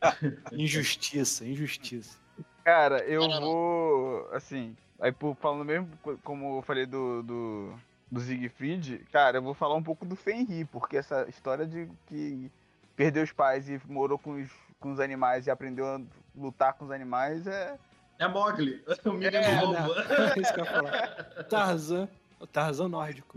[0.52, 2.16] Injustiça, injustiça.
[2.64, 3.46] Cara, eu Não, não, não.
[3.46, 4.30] vou.
[4.32, 7.74] Assim, aí por, falando mesmo, co- como eu falei do, do,
[8.10, 12.50] do Siegfried, cara, eu vou falar um pouco do Fenrir, porque essa história de que
[12.96, 16.00] perdeu os pais e morou com os, com os animais e aprendeu a
[16.34, 17.78] lutar com os animais é.
[18.18, 19.94] É Mogli, o menino É, lobo.
[19.94, 21.44] É isso que eu ia falar.
[21.44, 23.34] Tarzan, o Tarzan nórdico.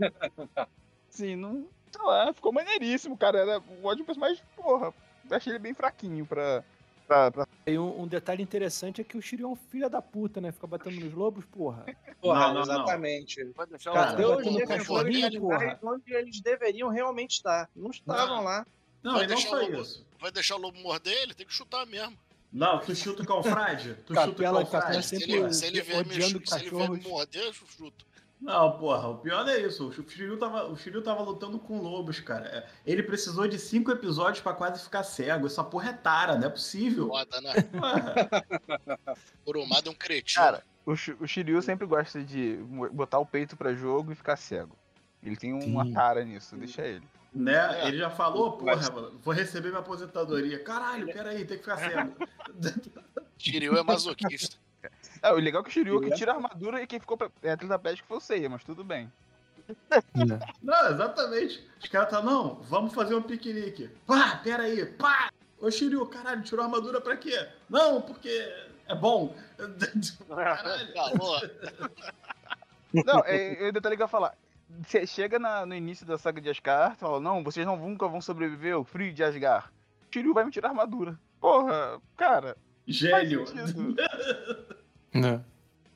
[1.08, 1.66] Assim, não.
[1.90, 3.38] Sei lá, ficou maneiríssimo, cara.
[3.38, 4.92] Era um ótimo personagem, porra.
[5.30, 6.64] eu Achei ele bem fraquinho pra.
[7.06, 10.00] Pra, pra- E um, um detalhe interessante é que o Shiryu é um filho da
[10.02, 10.50] puta, né?
[10.52, 11.84] Fica batendo nos lobos, porra.
[12.20, 12.74] Porra, Não, não, não.
[12.74, 13.44] exatamente.
[13.56, 15.16] Vai deixar Cara, o Deu batendo os defensores
[15.82, 17.68] onde eles deveriam realmente estar.
[17.74, 18.44] Não estavam Não.
[18.44, 18.66] lá.
[19.02, 19.80] Não, Vai não deixar só o lobo.
[19.82, 20.06] isso.
[20.20, 21.34] Vai deixar o lobo morder ele?
[21.34, 22.16] Tem que chutar mesmo.
[22.50, 23.94] Não, tu chuta o confrade?
[24.06, 24.84] Tu chuta o Capela- confrade?
[24.86, 26.20] Capela Se sempre ele, se ele vier me, se
[26.56, 28.06] ele vier me morder, eu chuto.
[28.40, 29.88] Não, porra, o pior é isso.
[29.88, 32.44] O Shiryu tava, o Shiryu tava lutando com lobos, cara.
[32.46, 35.46] É, Ele precisou de cinco episódios pra quase ficar cego.
[35.46, 37.08] Essa porra é tara, não é possível.
[37.08, 37.52] Foda, né?
[39.44, 40.44] Kurumada é um cretino.
[40.44, 42.56] Cara, o, o Shiryu sempre gosta de
[42.92, 44.76] botar o peito pra jogo e ficar cego.
[45.22, 45.92] Ele tem uma Sim.
[45.94, 47.06] tara nisso, deixa ele.
[47.32, 47.80] né?
[47.82, 47.88] É.
[47.88, 50.62] Ele já falou, porra, Mas- mano, vou receber minha aposentadoria.
[50.62, 52.14] Caralho, peraí, tem que ficar cego.
[53.38, 54.56] Shiryu é masoquista.
[55.24, 57.16] É, o legal é que o Shiryu que é tira a armadura e quem ficou
[57.16, 59.10] pra- é atleta pet foi o Seiya, mas tudo bem.
[60.62, 61.66] Não, exatamente.
[61.82, 63.88] Os caras tá, não, vamos fazer um piquenique.
[64.06, 65.30] Pá, peraí, pá!
[65.58, 67.48] Ô Shiryu, caralho, tirou a armadura pra quê?
[67.70, 68.28] Não, porque
[68.86, 69.34] é bom.
[70.28, 70.92] Caralho.
[70.92, 71.50] Calor.
[72.92, 74.34] Não, é, é o detalhe que eu ia falar.
[74.86, 78.20] Você chega na- no início da saga de Asgard, fala, não, vocês não nunca vão
[78.20, 79.68] sobreviver ao frio de Asgard.
[80.10, 81.18] O Shiryu vai me tirar a armadura.
[81.40, 83.44] Porra, cara, Gênio.
[85.14, 85.44] Não.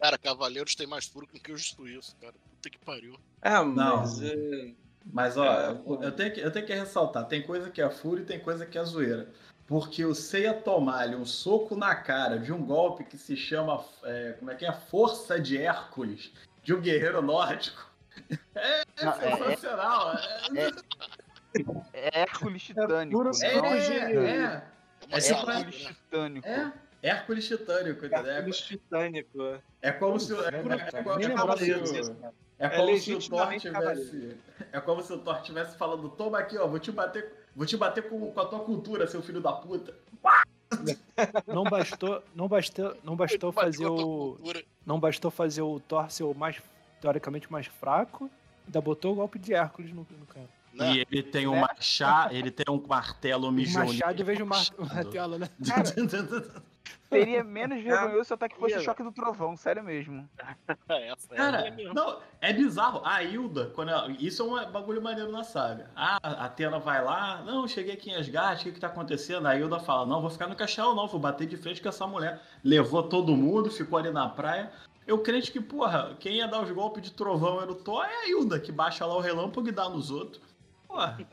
[0.01, 2.33] Cara, Cavaleiros tem mais furo que o Justo Isso, cara.
[2.33, 3.19] Puta que pariu.
[3.43, 3.99] É, Não.
[3.99, 4.23] mas.
[4.23, 4.73] é,
[5.13, 7.91] Mas, ó, É, eu, eu tenho que, eu tenho que ressaltar, tem coisa que é
[7.91, 9.29] fúria e tem coisa que é zoeira.
[9.67, 14.33] Porque o Seiya tomar-lhe um soco na cara de um golpe que se chama, é,
[14.39, 14.73] como é que é?
[14.73, 17.87] Força de Hércules, de um guerreiro nórdico.
[18.57, 20.15] É, é Não, é- sensacional.
[20.55, 20.71] É,
[21.93, 23.23] É Hércules titânico.
[23.43, 24.63] é, é, é.
[25.07, 25.91] uma É tipo salada, Hércules né?
[25.95, 26.47] titânico.
[26.49, 26.57] É, Hércules titânico, entendeu?
[26.57, 26.57] É, é.
[26.57, 26.73] É, É, é é
[31.29, 32.35] lembrava como se disso, o- isso, cara.
[32.59, 34.37] É É como se o Thor tivesse.
[34.73, 37.77] É como se o Thor tivesse falando, toma aqui, ó, vou te bater, vou te
[37.77, 39.95] bater com, com a tua cultura, seu filho da puta.
[41.47, 44.37] Não bastou, não bastou, não bastou fazer o,
[44.85, 46.61] não bastou fazer o Thor ser o mais
[47.01, 48.29] teoricamente mais fraco,
[48.67, 50.49] ainda botou o golpe de Hércules no, no cara.
[50.79, 50.93] Né?
[50.95, 51.61] E ele tem um Né?
[51.61, 53.93] machado, ele tem um martelo O mijolito.
[53.95, 55.49] machado em vez de mar- martelo, né?
[57.11, 58.85] Seria menos vergonhoso se o ataque fosse o Cara.
[58.85, 60.29] choque do trovão, sério mesmo.
[60.89, 63.01] Essa é Cara, não, é bizarro.
[63.03, 65.91] A Hilda, quando ela- isso é um bagulho maneiro na saga.
[65.97, 69.47] Ah, a Atena vai lá, não, cheguei aqui em Asgard, o que que tá acontecendo?
[69.49, 72.07] A Hilda fala, não, vou ficar no castelo não, vou bater de frente com essa
[72.07, 72.43] mulher.
[72.63, 74.71] Levou todo mundo, ficou ali na praia.
[75.07, 78.25] Eu crente que, porra, quem ia dar os golpes de trovão era o Thor, é
[78.25, 80.43] a Hilda, que baixa lá o relâmpago e dá nos outros.
[80.89, 81.19] Porra,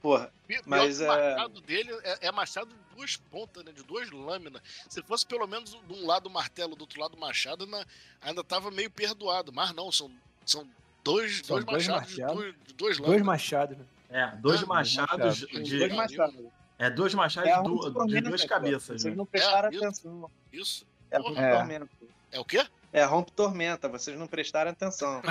[0.00, 3.72] Porra, Pior Mas, que o é- machado dele é, é machado de duas pontas, né?
[3.72, 4.62] De duas lâminas.
[4.88, 7.86] Se fosse pelo menos de um lado o martelo, do outro lado o machado, ainda,
[8.22, 9.52] ainda tava meio perdoado.
[9.52, 10.10] Mas não, são,
[10.46, 10.66] são
[11.02, 12.14] dois, São dois, dois machados
[12.66, 13.26] de Dois lâminas.
[13.26, 13.84] machados, né?
[14.08, 15.62] é, dois Ah, machados machado.
[15.64, 15.78] de.
[15.78, 16.44] dois machados.
[16.78, 17.60] É, dois machados É
[18.06, 18.84] de, duas cabeças.
[19.02, 19.14] Vocês né?
[19.16, 19.84] não prestaram É, isso.
[19.84, 20.30] atenção.
[20.52, 20.86] Isso.
[21.10, 21.42] É Porra.
[21.42, 21.82] É.
[22.30, 22.64] É o quê?
[22.92, 25.20] É Rompe Tormenta, vocês não prestaram atenção.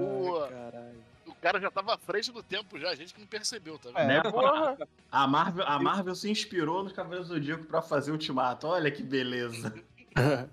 [0.00, 1.04] O, Caralho.
[1.26, 3.88] o cara já tava à frente do tempo já, a gente que não percebeu, tá
[3.90, 3.98] vendo?
[3.98, 4.22] É, Né?
[4.22, 4.76] porra.
[5.10, 8.66] A Marvel, a Marvel se inspirou nos Cavaleiros do Zodíaco pra fazer o Ultimato.
[8.66, 9.74] Olha que beleza.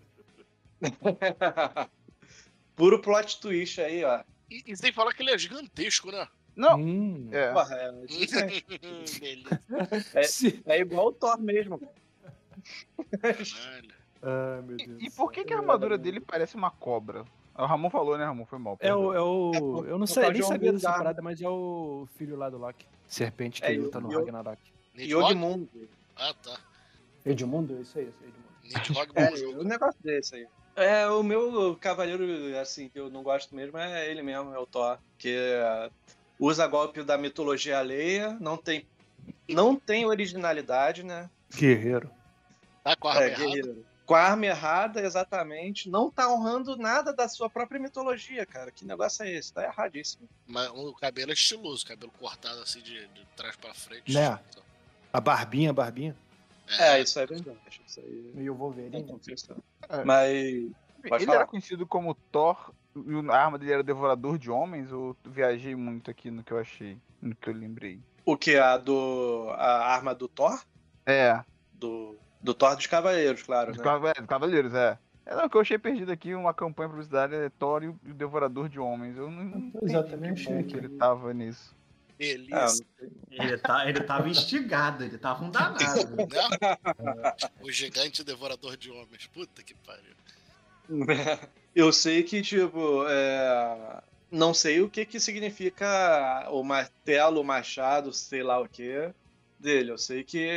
[2.76, 4.22] Puro plot twist aí, ó.
[4.50, 6.28] E, e sem falar que ele é gigantesco, né?
[6.56, 7.30] Não, Hum.
[7.32, 7.52] é.
[7.54, 7.92] Porra, é,
[9.20, 10.24] Beleza.
[10.28, 11.80] Se- é igual o Thor mesmo.
[13.22, 13.97] Caralho.
[14.22, 15.02] Ah, meu Deus.
[15.02, 17.24] E, e por que, que a armadura dele parece uma cobra?
[17.58, 18.46] O Ramon falou, né, Ramon?
[18.46, 18.78] Foi mal.
[18.80, 19.86] É o, é o.
[19.88, 20.98] É eu não sei, nem sabia dessa lugar.
[21.00, 22.86] parada, mas é o filho lá do Loki.
[23.08, 24.60] Serpente que É, luta e no o- Ragnarok.
[24.98, 25.70] Yogmundo.
[26.16, 26.60] Ah, tá.
[27.26, 27.80] Edmundo?
[27.82, 28.48] Isso aí, isso aí, Edmundo.
[28.64, 30.48] Nidhogg É, um negócio desse aí.
[30.76, 32.24] É, o meu cavaleiro,
[32.60, 35.00] assim, que eu não gosto mesmo é ele mesmo, é o Thor.
[35.18, 35.90] Que é,
[36.40, 38.86] usa golpe da mitologia alheia, não tem,
[39.50, 41.30] não tem originalidade, né?
[41.56, 42.10] Guerreiro.
[42.84, 43.44] Tá com a É, errada.
[43.46, 43.86] guerreiro.
[44.08, 45.90] Com a arma errada, exatamente.
[45.90, 48.72] Não tá honrando nada da sua própria mitologia, cara.
[48.72, 49.52] Que negócio é esse?
[49.52, 50.30] Tá erradíssimo.
[50.48, 54.14] Mas o cabelo é estiloso, cabelo cortado assim de, de trás pra frente.
[54.14, 54.40] Né?
[55.12, 56.16] A barbinha, a barbinha.
[56.80, 57.82] É, isso é verdade.
[57.86, 58.32] Isso aí.
[58.38, 59.06] E o Wolverine.
[59.90, 60.04] É.
[60.06, 60.72] Mas.
[61.02, 61.40] Pode Ele falar.
[61.40, 64.90] era conhecido como Thor e a arma dele era devorador de homens?
[64.90, 68.00] Ou viajei muito aqui no que eu achei, no que eu lembrei?
[68.26, 68.56] O que?
[68.56, 69.50] A do.
[69.52, 70.62] A arma do Thor?
[71.06, 71.44] É,
[71.74, 72.18] Do.
[72.42, 73.72] Do Thor dos Cavaleiros, claro.
[73.72, 73.84] dos Né?
[73.84, 74.98] Cava- é, dos Cavaleiros, é.
[75.26, 78.12] É não, que eu achei perdido aqui, uma campanha publicitária é Thor e o e
[78.12, 79.18] o Devorador de Homens.
[79.18, 81.76] Eu não, não Exatamente, que que ele tava nisso.
[81.76, 82.86] Ah, Beleza.
[83.30, 85.78] Ele, tá, ele tava instigado, ele tava um danado.
[86.18, 87.34] Né?
[87.62, 89.28] o gigante devorador de homens.
[89.28, 90.16] Puta que pariu.
[91.76, 98.12] Eu sei que, tipo, é, não sei o que que significa o martelo, o machado,
[98.12, 99.12] sei lá o que
[99.60, 99.92] dele.
[99.92, 100.48] Eu sei que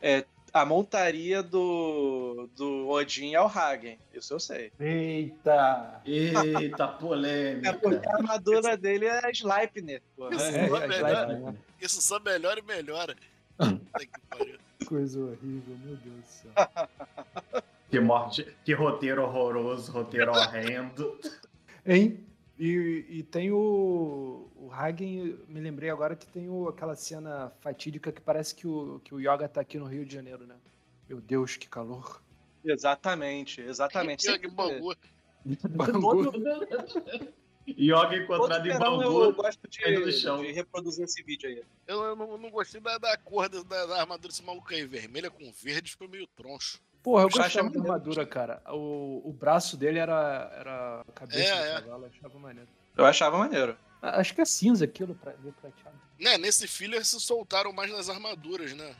[0.00, 3.98] é a montaria do, do Odin é o Hagen.
[4.14, 4.72] Isso eu sei.
[4.80, 6.00] Eita!
[6.04, 7.72] Eita, É polêmica.
[7.74, 10.02] porque a armadura dele é Sleipnir.
[10.16, 10.34] porra.
[10.34, 11.26] Isso É, só é, melhora.
[11.38, 11.54] né?
[11.80, 13.16] Isso só melhora e melhora.
[14.78, 14.86] Que.
[14.86, 16.52] Coisa horrível, meu Deus do céu.
[17.90, 21.18] Que morte, que roteiro horroroso, roteiro horrendo.
[21.86, 22.24] Hein?
[22.60, 24.46] E, e tem o.
[24.54, 29.00] O Hagen, me lembrei agora que tem o, aquela cena fatídica que parece que o,
[29.02, 30.54] que o Yoga tá aqui no Rio de Janeiro, né?
[31.08, 32.22] Meu Deus, que calor.
[32.62, 34.38] Exatamente, exatamente.
[34.38, 34.94] Que Bangu.
[35.70, 36.32] Bangu.
[37.66, 39.32] Yoga encontrado em verão eu Bangu.
[39.32, 40.42] gosto de, chão.
[40.42, 41.64] de reproduzir esse vídeo aí.
[41.86, 44.84] Eu, eu não, não gostei da, da cor da, da armadura desse maluco aí.
[44.84, 46.78] Vermelha com verde ficou meio troncho.
[47.02, 48.62] Porra, eu Acho gostava da armadura, cara.
[48.68, 51.80] O, o braço dele era, era a cabeça É, do é.
[51.82, 52.68] cavalo, eu achava maneiro.
[52.96, 53.76] Eu achava maneiro.
[54.02, 55.96] Ah, Acho que é cinza aquilo, pra ver prateado.
[56.18, 58.94] Né, nesse filler se soltaram mais nas armaduras, né?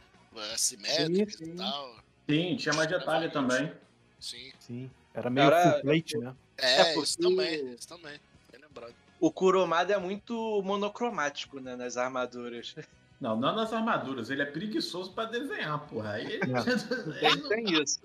[0.54, 1.52] Assimétricas Sim, sim.
[1.52, 1.96] e tal.
[2.28, 3.72] Sim, tinha mais detalhe também.
[4.18, 4.52] Sim.
[4.60, 4.90] Sim.
[5.12, 6.34] Era meio Era- full plate, né?
[6.56, 7.74] É, É, porque isso também.
[7.74, 8.20] Isso também.
[8.52, 8.94] Bem lembrado.
[9.18, 12.74] O Kurumada é muito monocromático né, nas armaduras.
[13.20, 14.30] Não, não nas armaduras.
[14.30, 16.12] Ele é preguiçoso pra desenhar, porra.
[16.12, 16.40] Aí ele,
[17.22, 18.00] ele não- Tem isso.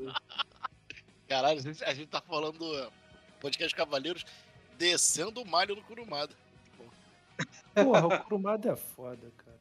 [1.27, 2.91] Caralho, a gente, a gente tá falando do
[3.39, 4.25] podcast Cavaleiros
[4.77, 6.33] descendo o malho no Kurumada.
[7.73, 9.55] Porra, o Kurumada é foda, cara.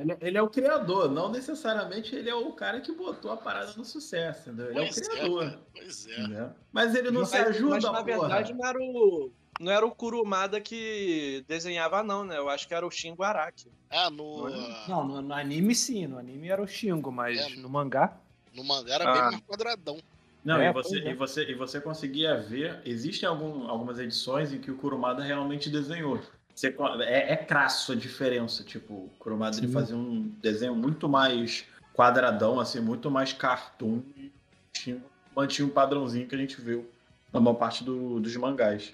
[0.00, 3.72] Ele, ele é o criador, não necessariamente ele é o cara que botou a parada
[3.74, 4.70] no sucesso, entendeu?
[4.70, 5.44] Ele é o Pois é, criador.
[5.44, 5.60] cara.
[5.72, 6.10] Pois é.
[6.20, 6.50] entendeu?
[6.70, 8.04] Mas ele não se Mas- ajuda, mas, na porra.
[8.04, 9.32] verdade não era o.
[9.58, 12.36] não era o Kurumada que desenhava, não, né?
[12.38, 13.70] Eu acho que era o Shingo Araki.
[13.90, 14.48] Ah, no,
[14.88, 17.56] Não, no, no anime sim, no anime era o Shingo, mas É.
[17.56, 18.16] no mangá.
[18.54, 19.30] no mangá era bem Ah.
[19.30, 19.98] mais quadradão.
[20.44, 21.10] Não, É, e, você, é.
[21.10, 25.68] e, você, e você conseguia ver, existem algum- algumas edições em que o Kurumada realmente
[25.70, 26.20] desenhou.
[26.54, 31.64] Você é, é crasso a diferença, tipo, o Kurumada ele fazia um desenho muito mais
[31.94, 34.32] quadradão, assim, muito mais cartoon, e
[34.72, 35.02] tinha,
[35.36, 36.88] mantinha um padrãozinho que a gente viu
[37.32, 38.92] na maior parte do- dos mangás.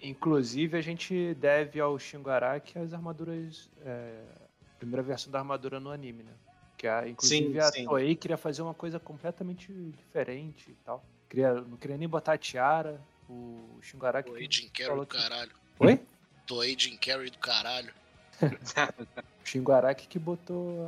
[0.00, 3.70] Inclusive, a gente deve ao Shingo Araki as armaduras.
[3.84, 4.22] É,
[4.74, 6.32] a primeira versão da armadura no anime, né?
[6.76, 7.84] Que a, inclusive Sim, a sim.
[7.84, 11.04] Toei queria fazer uma coisa completamente diferente e tal.
[11.28, 13.00] Queria, não queria nem botar a tiara.
[13.28, 14.30] O Shingo Araki.
[14.30, 15.52] Toei Jim Carrey do que- caralho.
[15.78, 16.00] Oi?
[16.46, 17.92] Toei Jim Carrey do caralho.
[18.42, 20.86] O Shingo Araki que botou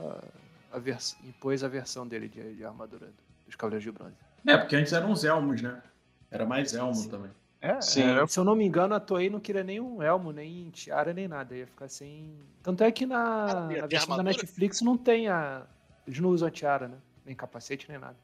[0.72, 1.16] a, a vers...
[1.24, 3.08] impôs a versão dele de, de armadura
[3.46, 4.16] dos Cavaleiros de Bronze.
[4.46, 5.82] É, porque antes eram os elmos, né?
[6.30, 7.08] Era mais elmo Sim.
[7.08, 7.30] também.
[7.60, 8.02] É, Sim.
[8.02, 11.12] era- Se eu não me engano, a Toei não queria nem um elmo, nem tiara,
[11.12, 11.56] nem nada.
[11.56, 12.34] Ia ficar sem.
[12.62, 14.22] Tanto é que na, Ah, na versão da?
[14.22, 15.66] Netflix não tem a.
[16.06, 16.98] Eles não usam tiara, né?
[17.24, 18.16] Nem capacete, nem nada.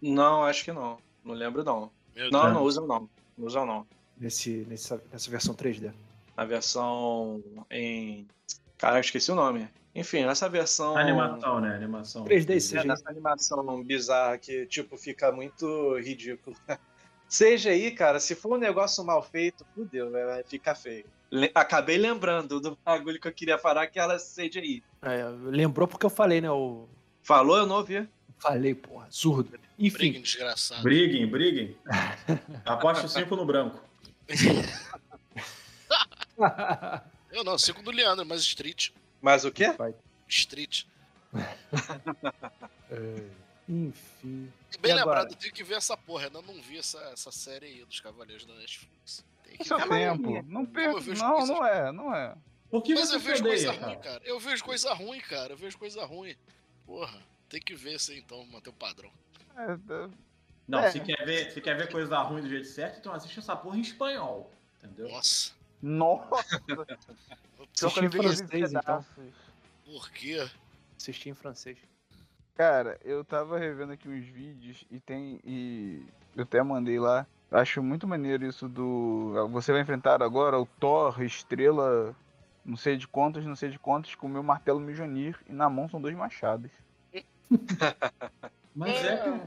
[0.00, 0.98] Não, acho que não.
[1.24, 1.90] Não lembro, não.
[2.14, 2.52] Meu Não, Deus.
[2.54, 3.08] não usam, não.
[3.38, 3.86] Não usam, não.
[4.18, 5.92] Nesse, nessa, nessa versão 3D.
[6.36, 8.26] A versão em.
[8.76, 9.68] Cara, eu esqueci o nome.
[9.94, 10.96] Enfim, nessa versão.
[10.96, 11.74] Animação, né?
[11.74, 12.24] Animação.
[12.24, 12.88] 3D e É, CGI.
[12.88, 16.56] nessa animação bizarra que, tipo, fica muito ridículo.
[17.32, 21.06] CGI, cara, se for um negócio mal feito, fudeu, vai vai ficar feio.
[21.30, 24.82] Le- Acabei lembrando do bagulho que eu queria falar, que era CGI.
[25.00, 26.48] É, lembrou porque eu falei, né?
[26.48, 26.88] Eu
[27.22, 28.06] Falou, eu não ouvi.
[28.38, 29.58] falei, porra, surdo.
[29.78, 30.82] Enfim, Briguem, desgraçado.
[30.82, 31.76] Briguem, briguem.
[32.66, 33.80] Aposto 5 no branco.
[37.32, 38.90] Eu não, cinco do Leandro, mas Street.
[39.20, 39.66] Mas o quê?
[40.28, 40.84] Street.
[42.90, 43.22] É,
[43.66, 44.52] enfim.
[44.80, 46.24] Bem E lembrado, eu tenho que ver essa porra.
[46.26, 49.24] Ainda não vi essa, essa série aí dos Cavaleiros da Netflix.
[49.44, 49.88] Tem que Seu ver.
[49.88, 50.42] tempo.
[50.48, 52.34] Não vejo Não, coisas- não é, não é.
[52.70, 54.18] Por que Mas você eu vejo coisa odeia, ruim, cara?
[54.18, 54.22] cara.
[54.24, 55.52] Eu vejo coisa ruim, cara.
[55.52, 56.34] Eu vejo coisa ruim.
[56.86, 59.10] Porra, tem que ver isso aí então, manter o padrão.
[59.56, 60.08] É, é,
[60.66, 60.90] Não, É.
[60.90, 63.76] se, quer ver, se quer ver coisa ruim do jeito certo, então assiste essa porra
[63.76, 64.50] em espanhol.
[64.82, 65.08] Entendeu?
[65.10, 65.52] Nossa.
[65.82, 66.60] Nossa,
[67.74, 69.04] que Assisti em francês, então.
[69.84, 70.48] Por quê?
[70.96, 71.76] Assisti em francês.
[72.56, 75.40] Cara, eu tava revendo aqui uns vídeos e tem.
[75.44, 76.02] E
[76.36, 77.26] eu até mandei lá.
[77.50, 79.48] Acho muito maneiro isso do.
[79.50, 82.14] Você vai enfrentar agora o Thor, estrela,
[82.64, 85.68] não sei de quantos, não sei de quantos, com o meu martelo Mijonir e na
[85.68, 86.70] mão são dois machados.
[88.74, 89.40] Mas é.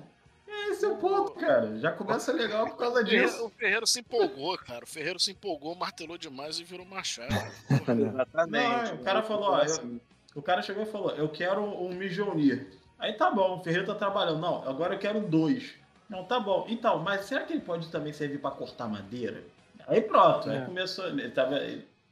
[0.48, 1.78] É esse é o ponto, cara.
[1.80, 3.46] Já começa legal por causa disso.
[3.46, 4.84] o Ferreiro se empolgou, cara.
[4.84, 7.34] O Ferreiro se empolgou, martelou demais e virou machado.
[7.89, 8.91] Exatamente.
[8.91, 10.00] Não, o cara falou, ó, eu-
[10.36, 12.68] O cara chegou e falou: Eu quero um Mijonir.
[13.06, 14.39] Aí tá bom, o Ferreira tá trabalhando.
[14.39, 15.76] Não, agora eu quero dois.
[16.10, 16.65] Não, tá bom.
[16.68, 19.44] Então, mas será que ele pode também servir pra cortar madeira?
[19.88, 20.62] Aí pronto, aí É.
[20.65, 21.06] começou.
[21.08, 21.56] Ele tava,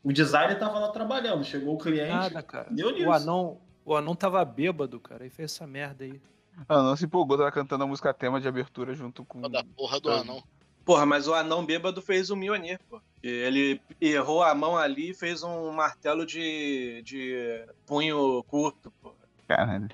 [0.03, 1.43] o designer tava lá trabalhando.
[1.43, 2.11] Chegou o cliente.
[2.11, 2.67] Nada, cara.
[2.69, 3.07] Deu nisso.
[3.07, 6.21] O anão, o anão tava bêbado, cara, e fez essa merda aí.
[6.69, 9.41] Ah, não se empolgou, tava cantando a música tema de abertura junto com.
[9.41, 10.43] da porra do anão.
[10.85, 13.01] Porra, mas o anão bêbado fez o Mjolnir, pô.
[13.23, 19.15] E Ele errou a mão ali e fez um martelo de, de punho curto, pô.
[19.47, 19.89] Caralho.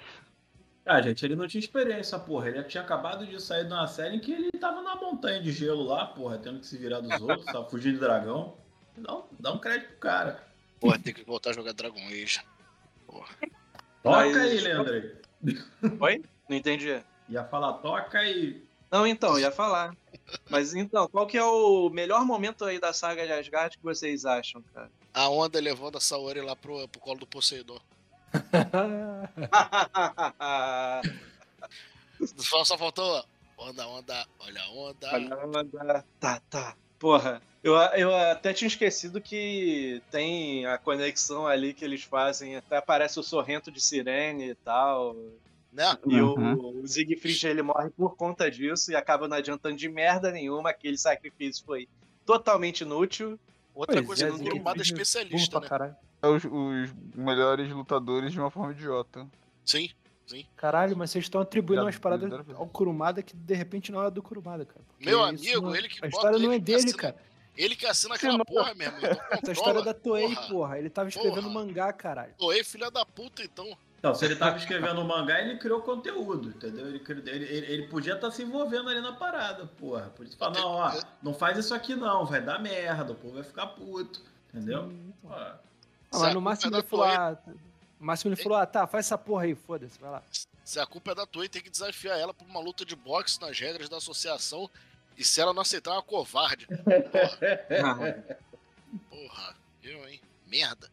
[0.89, 2.49] Ah, gente, ele não tinha experiência, porra.
[2.49, 5.51] Ele tinha acabado de sair de uma série em que ele tava na montanha de
[5.51, 8.57] gelo lá, porra, tendo que se virar dos outros, tava fugindo de dragão.
[8.97, 10.43] Dá um, dá um crédito pro cara.
[10.79, 12.41] Porra, tem que voltar a jogar Dragon Age.
[13.05, 13.29] Porra.
[14.01, 15.17] Toca Mas- aí, Leandro.
[15.99, 16.23] Oi?
[16.49, 17.03] Não entendi.
[17.29, 18.67] Ia falar, toca aí.
[18.89, 19.95] Não, então, ia falar.
[20.49, 24.25] Mas então, qual que é o melhor momento aí da saga de Asgard que vocês
[24.25, 24.89] acham, cara?
[25.13, 27.79] A onda levando a Saori lá pro, pro colo do Poseidon.
[32.37, 33.23] Só, só faltou
[33.57, 35.09] onda, onda, olha a onda.
[35.79, 36.75] Olha, tá, tá.
[36.97, 42.55] Porra, eu, eu até tinha esquecido que tem a conexão ali que eles fazem.
[42.57, 45.15] Até aparece o Sorrento de Sirene e tal.
[45.71, 45.85] Né?
[46.07, 46.53] E Uhum.
[46.55, 50.71] o, o Siegfried ele morre por conta disso e acaba não adiantando de merda nenhuma.
[50.71, 51.87] Aquele sacrifício foi
[52.25, 53.39] totalmente inútil.
[53.79, 55.95] Outra Pois coisa é, que o Siegfried Kurumada é especialista, né?
[56.21, 59.25] É Os, os melhores lutadores de uma forma idiota.
[59.63, 59.89] Sim.
[60.55, 64.11] Caralho, mas vocês estão atribuindo Já- umas paradas ao Kurumada que de repente não é
[64.11, 64.81] do Kurumada, cara.
[64.87, 66.97] Porque Meu amigo, não- ele que A bota, história não ele é que dele, assina-
[66.97, 67.15] cara.
[67.55, 68.99] Ele que assina aquela não- porra, meu irmão.
[69.11, 70.47] Então Essa história é da Toei, porra.
[70.49, 70.77] porra.
[70.79, 71.53] Ele tava escrevendo Porra.
[71.53, 72.33] mangá, caralho.
[72.37, 73.65] Toei, filha da puta, então.
[73.99, 76.87] Então, se ele tava escrevendo um mangá, ele criou conteúdo, entendeu?
[76.87, 80.09] Ele, ele, ele, ele podia estar se envolvendo ali na parada, porra.
[80.15, 83.33] Por isso fala, não, ó, não faz isso aqui não, vai dar merda, o povo
[83.33, 84.21] vai ficar puto,
[84.53, 84.83] entendeu?
[84.83, 85.57] Hum, Ah,
[86.13, 87.37] mas a no culpa máximo é ele da falou, ah,
[87.99, 90.23] no máximo ele falou, ah, tá, faz essa porra aí, foda-se, vai lá.
[90.63, 93.41] Se a culpa é da Toei, tem que desafiar ela pra uma luta de boxe
[93.41, 94.69] nas regras da associação
[95.17, 96.67] E se ela não aceitar, é uma covarde.
[96.67, 98.23] Porra,
[99.09, 99.55] porra.
[99.83, 100.21] Eu, hein?
[100.47, 100.89] Merda.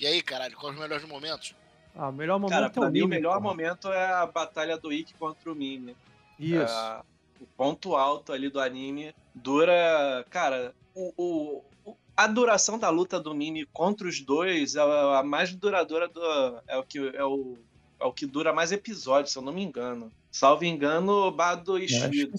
[0.00, 1.54] E aí, caralho, quais os melhores momentos?
[1.94, 3.40] Ah, o melhor momento Cara, é pra o mim o melhor porra.
[3.48, 5.96] momento é a batalha do Ikki contra o Mimi.
[6.38, 6.74] Isso.
[6.74, 7.00] É,
[7.40, 10.24] o ponto alto ali do anime dura.
[10.30, 11.64] Cara, o, o-
[12.16, 16.20] a duração da luta do Mimi contra os dois é a, mais duradoura do.
[16.66, 17.56] É o, que, é, o,
[18.00, 20.10] é o que dura mais episódios, se eu não me engano.
[20.30, 22.36] Salvo engano, Bado e Shido.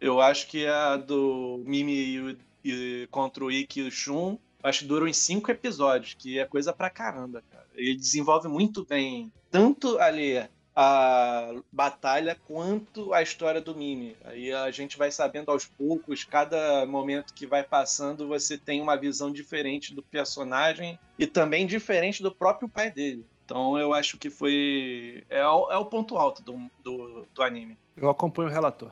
[0.00, 4.38] Eu acho que a do Mimi e o- e contra o Ikki e o Shun.
[4.64, 7.66] Acho que duram em cinco episódios, que é coisa pra caramba, cara.
[7.74, 10.42] Ele desenvolve muito bem tanto ali
[10.74, 14.16] a batalha quanto a história do Mimi.
[14.24, 18.96] Aí a gente vai sabendo aos poucos, cada momento que vai passando, você tem uma
[18.96, 23.24] visão diferente do personagem e também diferente do próprio pai dele.
[23.44, 25.22] Então eu acho que foi.
[25.28, 27.76] É o, é o ponto alto do, do, do anime.
[27.94, 28.90] Eu acompanho o relator.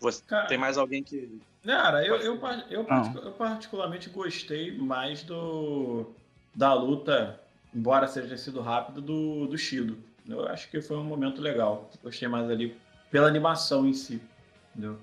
[0.00, 1.40] Você, Cara, tem mais alguém que.
[1.64, 2.40] Cara, eu, eu,
[2.70, 3.22] eu, Não.
[3.22, 6.06] eu particularmente gostei mais do
[6.54, 7.40] da luta,
[7.74, 9.98] embora seja sido rápido, do, do Shido.
[10.28, 11.90] Eu acho que foi um momento legal.
[12.02, 12.76] Gostei mais ali
[13.10, 14.20] pela animação em si.
[14.72, 14.98] Entendeu?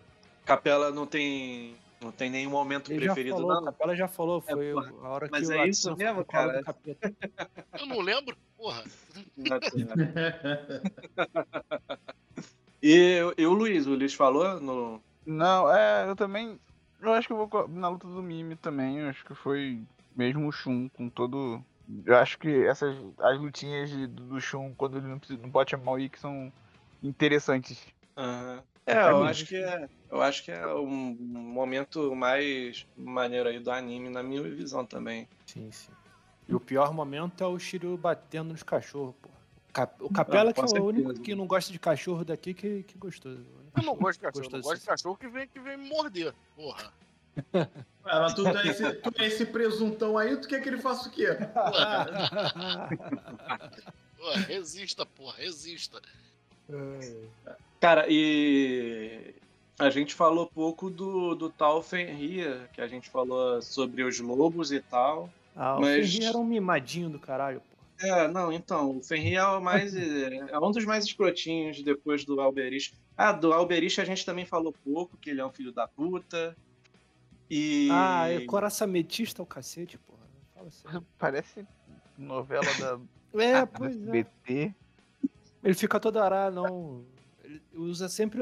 [0.45, 1.75] Capela não tem.
[2.01, 3.63] Não tem nenhum momento Ele já preferido, falou, não.
[3.63, 4.93] Capela já falou, É, foi porra.
[5.01, 6.61] a hora Mas que é o isso mesmo, cara?
[7.79, 8.37] Eu não lembro.
[8.57, 8.83] Porra.
[9.35, 9.87] Não tem.
[12.83, 15.01] E, e o Luiz, o Luiz falou no.
[15.25, 16.59] Não, é, eu também.
[17.01, 18.99] Eu acho que eu vou na luta do Mimi também.
[18.99, 19.81] Eu acho que foi
[20.15, 21.63] mesmo o Shun com todo.
[22.05, 22.95] Eu acho que essas.
[23.19, 26.51] As lutinhas de- do Shun quando ele não, precisa, não pode chamar o Ikki são
[27.03, 27.85] interessantes.
[28.17, 28.63] Aham.
[28.87, 29.89] É, eu acho que é.
[30.11, 35.27] Eu acho que é um momento mais maneiro aí do anime, na minha visão também.
[35.47, 35.91] Sim, sim.
[36.47, 39.29] E o pior momento é o Shiryu batendo nos cachorros, pô.
[39.99, 42.83] O Capela Ah, que com é o único que não gosta de cachorro daqui que,
[42.83, 43.35] que gostou.
[43.77, 44.45] Eu não gosto de cachorro.
[44.45, 46.33] Eu não gosto de cachorro que vem, que vem me morder.
[46.55, 46.93] Porra.
[48.05, 51.11] Ah, tu é, esse, tu é esse presuntão aí, tu quer que ele faça o
[51.11, 51.27] quê?
[54.17, 56.01] Porra, resista, porra, resista.
[57.79, 59.35] Cara, e
[59.77, 64.71] a gente falou pouco do, do tal Fenrir, que a gente falou sobre os lobos
[64.71, 65.29] e tal.
[65.55, 67.75] ah, o Mas- Fenrir era um mimadinho do caralho, pô.
[68.05, 69.93] É, não, então, o Fenrir é o mais.
[69.95, 72.93] é um dos mais escrotinhos depois do Alberich.
[73.17, 76.55] Ah, do Alberich a gente também falou pouco, que ele é um filho da puta.
[77.49, 77.87] E.
[77.91, 80.27] Ah, é coração ametista o cacete, porra.
[80.53, 81.05] Fala sério.
[81.17, 81.65] Parece
[82.17, 82.99] novela da
[83.41, 84.11] É, pois é.
[84.11, 84.73] BT.
[85.63, 87.03] Ele fica toda hora, não.
[87.43, 88.41] Ele usa sempre.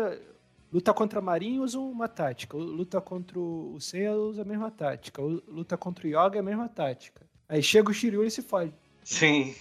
[0.71, 2.55] Luta contra a Marinha usa uma tática.
[2.55, 5.21] Luta contra o Seiya usa a mesma tática.
[5.21, 7.21] Luta contra o Yoga é a mesma tática.
[7.47, 8.73] Aí chega o Shiryu e se fode.
[9.03, 9.55] Sim.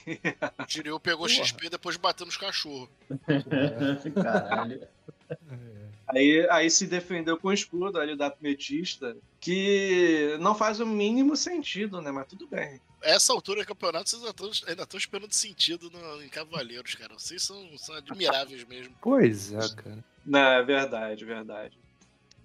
[0.58, 1.44] O Shiryu pegou Porra.
[1.44, 2.88] XP depois de bater nos cachorros.
[4.22, 4.86] Caralho.
[6.08, 11.34] Aí, aí se defendeu com o escudo ali da Ametista, que não faz o mínimo
[11.34, 12.10] sentido, né?
[12.10, 12.78] Mas tudo bem.
[13.00, 17.14] Essa altura do campeonato, vocês ainda estão- ainda estão esperando sentido no- em Cavaleiros, cara.
[17.16, 18.94] Vocês são, são admiráveis mesmo.
[19.00, 20.04] Pois é, cara.
[20.26, 21.78] Não, é verdade, verdade.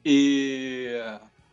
[0.06, 0.96] E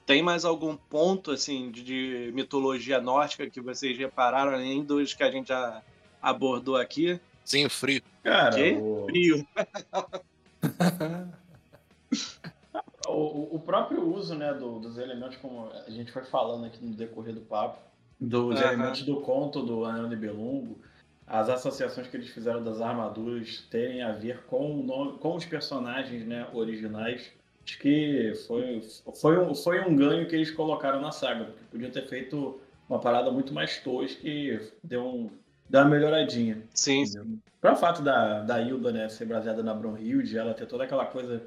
[0.06, 5.22] tem mais algum ponto assim de, de mitologia nórdica que vocês repararam, além dos que
[5.24, 5.82] a gente já
[6.22, 7.18] abordou aqui?
[7.44, 8.02] Sim, frio.
[8.22, 9.44] Cara, o, Frio.
[13.06, 16.94] o, o próprio uso né, do- dos elementos, como a gente foi falando aqui no
[16.94, 17.78] decorrer do papo,
[18.20, 18.68] dos Aham.
[18.68, 20.78] elementos do conto do Anel de Belungo,
[21.26, 26.24] as associações que eles fizeram das armaduras terem a ver com, nome- com os personagens
[26.26, 27.30] né, originais,
[27.64, 28.82] acho que foi,
[29.20, 32.98] foi, um, foi um ganho que eles colocaram na saga, porque podiam ter feito uma
[32.98, 35.30] parada muito mais tosca e deu, um,
[35.68, 36.62] deu uma melhoradinha.
[36.74, 37.38] Sim, Entendeu?
[37.60, 41.06] Para o fato da, da Hilda né, ser baseada na Brunhilde, ela ter toda aquela
[41.06, 41.42] coisa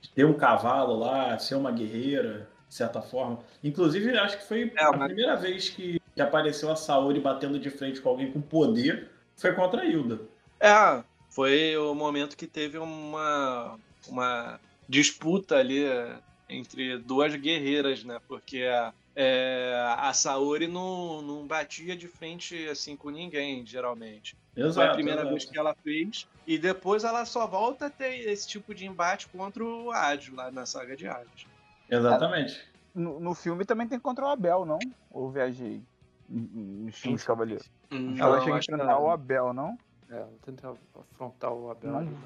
[0.00, 3.40] de ter um cavalo lá, ser uma guerreira, de certa forma.
[3.64, 7.58] Inclusive, acho que foi É, a mas- primeira vez que, que apareceu a Saori batendo
[7.58, 10.20] de frente com alguém com poder, foi contra a Hilda.
[10.60, 13.76] É, foi o momento que teve uma,
[14.08, 16.16] uma disputa ali é,
[16.48, 18.18] entre duas guerreiras, né?
[18.28, 24.36] Porque a, é, a Saori não, não batia de frente assim com ninguém, geralmente.
[24.54, 24.74] Exato.
[24.74, 25.34] Foi a primeira exato.
[25.34, 26.28] vez que ela fez.
[26.46, 30.50] E depois ela só volta a ter esse tipo de embate contra o Hades, lá
[30.50, 31.46] na saga de Hades.
[31.88, 32.62] Exatamente.
[32.94, 34.78] No, no filme também tem contra o Abel, não?
[35.10, 35.82] Ou viajei?
[36.28, 37.70] Nos filmes Cavaleiros.
[37.90, 39.78] Hum, Ela não, chega a enfrentar o Abel, não?
[40.10, 41.90] É, vou tentar afrontar o Abel.
[41.90, 42.18] Não.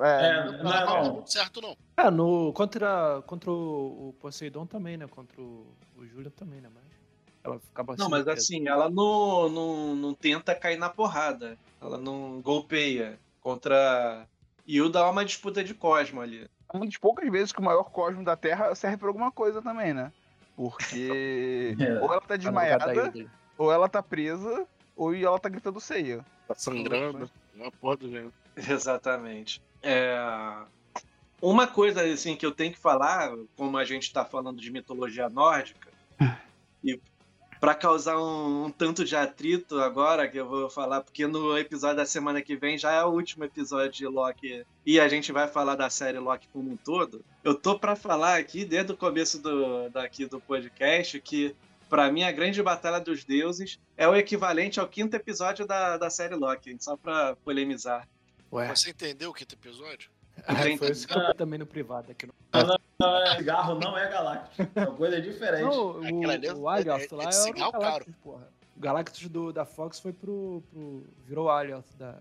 [0.00, 1.04] É, É, Não, não, não, não.
[1.18, 1.76] não, certo não.
[1.96, 5.06] É, no, contra, contra o, o Poseidon também, né?
[5.06, 6.68] Contra o, o Júlio também, né?
[6.74, 6.84] Mas
[7.44, 8.38] ela acaba Não, mas presa.
[8.38, 11.56] assim, ela não, não, não tenta cair na porrada.
[11.80, 14.26] Ela não golpeia contra.
[14.66, 16.44] Hilda é uma disputa de Cosmo ali.
[16.44, 19.62] é uma das poucas vezes que o maior cosmo da Terra serve pra alguma coisa
[19.62, 20.12] também, né?
[20.56, 21.98] Porque É.
[22.00, 23.26] ou ela tá desmaiada, Hidra.
[23.56, 26.24] ou ela tá presa, ou ela tá gritando ceia.
[26.46, 27.30] Tá sangrando.
[27.54, 28.32] Uma porra do.
[28.68, 29.62] Exatamente.
[29.82, 30.18] É,
[31.40, 35.28] Uma coisa assim que eu tenho que falar, como a gente está falando de mitologia
[35.28, 35.88] nórdica,
[36.82, 37.00] e
[37.60, 41.96] para causar um, um tanto de atrito agora que eu vou falar, porque no episódio
[41.96, 45.48] da semana que vem já é o último episódio de Loki e a gente vai
[45.48, 47.24] falar da série Loki como um todo.
[47.42, 51.54] Eu tô para falar aqui desde o começo do daqui do podcast que
[51.88, 56.10] para mim a grande batalha dos deuses é o equivalente ao quinto episódio da, da
[56.10, 58.06] série Loki, só para polemizar.
[58.52, 60.10] Ué, Você entendeu o quinto episódio?
[60.46, 62.26] é, foi isso que eu também no privado aqui.
[62.26, 62.32] No...
[63.00, 64.68] Não, é cigarro não é galáctico.
[64.74, 65.62] É uma coisa diferente.
[65.62, 68.48] Não, é- o, o Alioth é- é lá de era cigarro o Galactus, porra.
[68.76, 71.04] O Galactus do, da Fox foi pro, pro...
[71.26, 72.18] virou o Alioth da...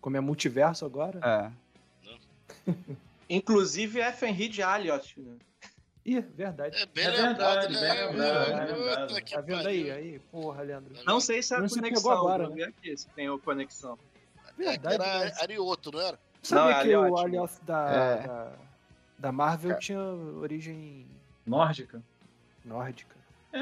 [0.00, 1.20] Como é multiverso agora.
[1.22, 2.72] É.
[3.28, 5.36] Inclusive é Fenrir Alioth, né?
[6.04, 6.76] Ih, verdade.
[6.80, 7.80] É bem É lembrado, verdade, né?
[7.80, 9.24] bem lembrado, lembrado.
[9.28, 9.90] Tá vendo aí?
[9.90, 10.94] Aí, porra, Leandro.
[11.04, 12.12] Não sei se é a Não conexão.
[12.12, 13.98] agora, ver aqui se tem a conexão.
[14.56, 15.32] Verdade, Era né?
[15.40, 16.18] Arioto, não era?
[16.42, 17.24] Sabia Não, que o Alioth.
[17.24, 18.26] Alioth da, É.
[18.26, 18.52] da,
[19.18, 21.06] da Marvel tinha origem
[21.44, 22.02] Nórdica.
[22.64, 23.14] nórdica.
[23.52, 23.58] É.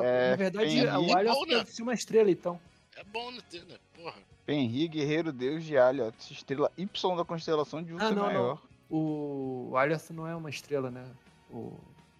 [0.00, 1.54] É, Na verdade, o Alioth bom, né?
[1.58, 2.60] deve ser uma estrela, então.
[2.96, 3.38] É bom, né?
[3.50, 3.76] ter, né?
[3.94, 4.14] Porra.
[4.44, 8.62] Fenrir, guerreiro deus de Alioth, estrela Y da constelação de Ursa Ah, não, Maior.
[8.90, 11.04] O Alioth não é uma estrela, né?
[11.50, 11.72] O...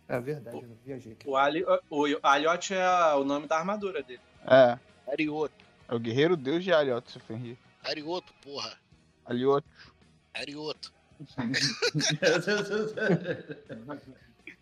[0.09, 1.29] É verdade, eu viajei aqui.
[1.29, 4.21] O, Ali, o Alioth é o nome da armadura dele.
[4.47, 4.79] É,
[5.11, 5.53] Arioto.
[5.87, 7.57] é o guerreiro deus de Alioth, seu Fenrir.
[7.89, 8.79] Arioto, porra.
[9.25, 9.65] Alioth.
[10.35, 10.93] Arioto.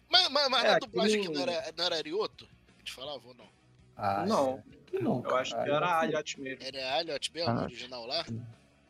[0.08, 2.48] Mas, mas, mas É, na dublagem que não era, não era Arioto?
[2.84, 3.48] Te falava ou não?
[3.96, 4.62] Ah, Não.
[4.86, 6.64] que não, Eu acho que era Alioth mesmo.
[6.64, 7.62] Era Alioth mesmo, Ah.
[7.64, 8.24] original lá?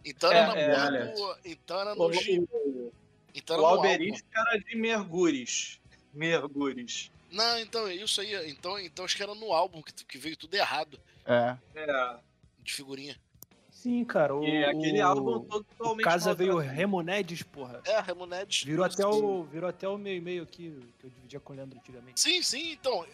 [0.04, 1.14] Então É, era na é, porra Alioth.
[1.14, 1.36] do.
[1.48, 2.10] Então era no
[3.34, 5.80] Então o Alberich era de Mergures.
[6.12, 7.10] Mergures.
[7.32, 8.50] Não, então é isso aí.
[8.50, 11.56] Então, então acho que era no álbum que, que veio tudo errado É.
[11.74, 12.16] É,
[12.62, 13.18] de figurinha.
[13.86, 14.34] Sim, cara.
[14.34, 16.56] O, e aquele o, álbum o totalmente Casa veio.
[16.58, 17.80] Remonedes, porra.
[17.86, 18.64] É, Remonedes.
[18.64, 21.56] Virou até o, virou até o meio e meio aqui que eu dividia com o
[21.56, 22.18] Leandro antigamente.
[22.18, 23.06] Sim, sim, então.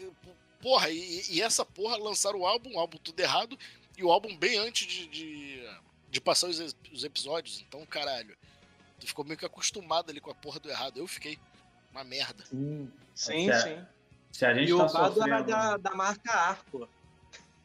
[0.62, 3.58] Porra, e, e essa porra lançaram o álbum, o álbum tudo errado,
[3.98, 5.62] e o álbum bem antes de, de,
[6.10, 7.62] de passar os, os episódios.
[7.68, 8.34] Então, caralho,
[8.98, 10.96] tu ficou meio que acostumado ali com a porra do errado.
[10.96, 11.38] Eu fiquei
[11.92, 12.46] uma merda.
[12.46, 12.90] Sim.
[13.14, 13.60] Sim, É.
[13.60, 13.86] sim.
[14.32, 15.46] Se a gente E o tá Bado era sofrendo...
[15.50, 16.88] da, da marca Arco.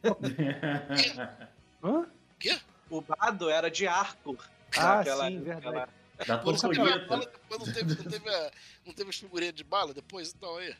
[1.82, 2.00] Hã?
[2.00, 4.36] O Bado era de Arco.
[4.76, 5.66] Ah, Naquela- sim, verdade.
[5.66, 5.88] naquela-
[6.26, 6.62] da Pô, aquela
[7.58, 8.50] não teve, não teve, a-
[8.86, 10.34] não teve as figurinhas de bala depois?
[10.36, 10.74] Então aí.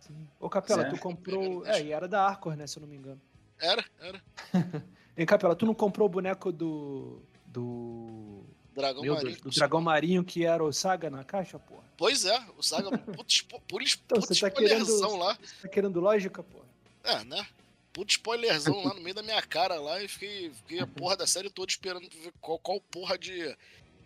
[0.00, 0.26] Sim.
[0.40, 0.96] Ô, Capela, Certo.
[0.96, 1.66] tu comprou.
[1.66, 2.66] É, e era da Arcor, né?
[2.66, 3.20] Se eu não me engano.
[3.60, 4.22] Era, era.
[5.18, 7.20] Hein, Capela, tu não comprou o boneco do.
[7.46, 8.42] Do.
[8.74, 9.32] Dragão Meu Marinho.
[9.32, 11.82] Deus, do Dragão Marinho que era o Saga na caixa, porra?
[11.98, 12.88] Pois é, o Saga,
[13.28, 15.36] spo- puto, Então, você tá querendo- lá.
[15.60, 16.64] Tá querendo lógica, porra?
[17.04, 17.46] É, né?
[18.00, 21.26] Puto spoilerzão lá no meio da minha cara lá e fiquei, fiquei a porra da
[21.26, 23.54] série toda esperando ver qual, qual porra de,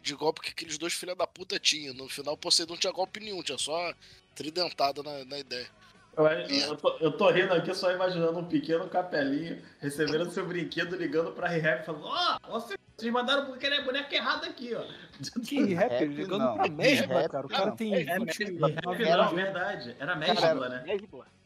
[0.02, 1.94] de golpe que aqueles dois filha da puta tinham.
[1.94, 3.94] No final, o Poseidon não tinha golpe nenhum, tinha só
[4.34, 5.68] tridentada na, na ideia.
[6.16, 10.96] Eu, eu tô, eu tô rindo aqui só imaginando um pequeno capelinho recebendo seu brinquedo,
[10.96, 14.84] ligando pra Rehab falando: Ó, vocês vocês mandaram porque ele é boneco errado aqui, ó.
[15.46, 16.54] Que rap, ligando não.
[16.56, 17.46] pra mesma, Rap cara.
[17.46, 17.76] O cara não.
[17.76, 19.96] tem É 20 Rehab Era- não, verdade.
[20.00, 20.84] Era Mesbla, né?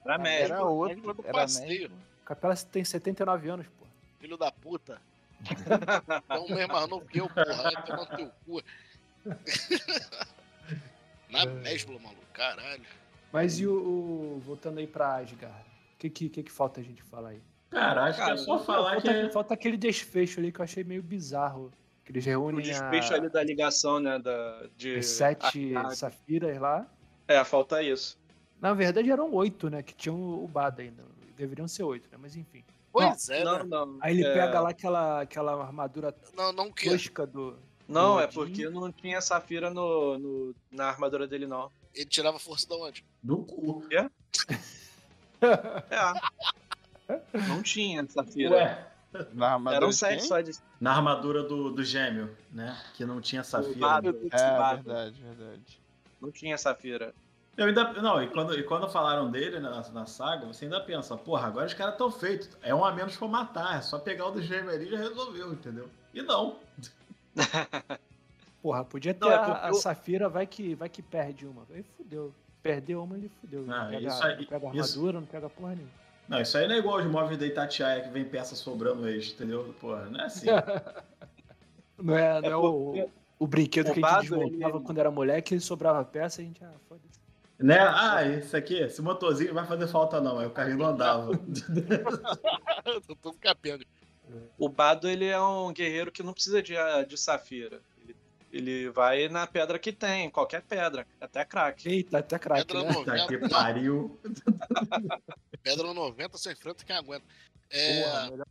[0.05, 0.55] Era médico.
[0.55, 1.17] Era outro.
[1.25, 1.91] Era passeio.
[2.29, 3.91] Capela tem 79 anos, porra.
[4.21, 5.01] Filho da puta.
[6.29, 7.55] É um mesmo mais novo que eu, porra.
[7.63, 8.63] Vai tomar no teu cu.
[11.31, 12.23] Na mesma, maluco.
[12.35, 12.83] Caralho.
[13.33, 13.73] Mas e o.
[13.73, 15.55] o- voltando aí pra Asgard?
[15.95, 17.41] O que, que, que, que falta a gente falar aí?
[17.71, 19.33] Cara, acho Cara, que é só falar falta, que.
[19.33, 21.71] falta aquele desfecho ali que eu achei meio bizarro.
[22.05, 24.19] Que eles O reúnem desfecho a, ali da ligação, né?
[24.19, 26.87] Da, de sete Ah, safiras lá.
[27.27, 28.19] É, falta isso.
[28.61, 29.83] Na verdade eram oito, né?
[29.83, 31.03] Que tinham o Bada ainda.
[31.39, 32.19] Deveriam ser oito, né?
[32.21, 32.63] Mas enfim.
[32.93, 33.65] Pois é, Não, né?
[33.65, 33.99] não.
[34.01, 36.91] Aí ele é, pega lá aquela, aquela armadura Não, não que.
[36.91, 37.57] tosca do.
[37.87, 41.71] Não, do é porque não tinha safira no, no- na armadura dele, não.
[41.95, 43.05] Ele tirava força da onde?
[43.23, 43.87] Do cu.
[43.91, 44.09] É.
[47.49, 48.51] Não tinha safira.
[48.55, 48.87] Ué,
[49.33, 50.29] Na armadura de sete quem?
[50.29, 50.53] só de.
[50.81, 52.79] na armadura do, do gêmeo, né?
[52.95, 53.87] Que não tinha safira.
[53.97, 55.81] É, verdade, verdade.
[56.21, 57.15] Não tinha safira.
[57.59, 61.17] Eu ainda, não, e quando, e quando falaram dele na, na saga, você ainda pensa,
[61.17, 62.49] porra, agora os caras estão feitos.
[62.63, 64.99] É um a menos pra matar, é só pegar o do gêmeo ali e já
[64.99, 65.89] resolveu, entendeu?
[66.15, 66.57] E não.
[68.63, 71.47] Porra, podia ter Não, é a, porque a eu- Safira, vai que, vai que perde
[71.47, 71.63] uma.
[71.73, 72.33] Aí fudeu.
[72.63, 73.63] Perdeu uma, ele fudeu.
[73.63, 75.91] Não, Ah, pega, isso aí- não pega isso- armadura, não pega porra nenhuma.
[76.29, 79.33] Não, isso aí não é igual os móveis da Itatiaia que vem peça sobrando ex,
[79.33, 79.75] entendeu?
[79.81, 80.47] Porra, não é assim.
[82.01, 83.09] Não é, não é, É o,
[83.41, 86.45] O brinquedo O que a gente Bado, desmontava ele- quando era moleque, sobrava peça, a
[86.45, 87.19] gente, ah, foda-se.
[87.59, 87.79] Né?
[87.81, 91.33] Ah, isso aqui, esse motorzinho não vai fazer falta não, aí o carrinho não andava.
[93.21, 93.85] Tô capenga.
[94.57, 96.75] O Bado, ele é um guerreiro que não precisa de,
[97.09, 97.81] de safira.
[98.01, 98.17] Ele,
[98.53, 101.89] ele vai na pedra que tem, qualquer pedra, até crack.
[101.89, 102.93] Eita, até craque, Pedra né?
[102.93, 103.49] Puta que 90.
[103.49, 104.21] pariu.
[105.63, 107.25] Pedra 90, você enfrenta quem aguenta.
[107.71, 108.47] É, Porra, melhor-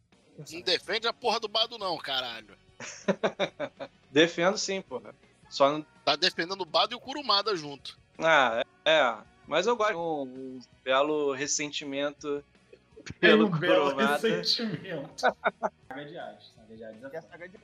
[0.51, 2.55] não defende a porra do Bado, não, caralho.
[4.12, 5.16] Defendo sim, porra.
[5.49, 5.86] Só não.
[6.03, 7.97] Tá defendendo o Bado e o Kurumada junto.
[8.20, 8.91] Ah, é.
[8.91, 9.18] é.
[9.47, 12.43] Mas eu gosto de um, um belo ressentimento
[13.20, 15.13] pelo um belo ressentimento.
[15.88, 17.57] Saga de Hades, Saga de Hades é saga de-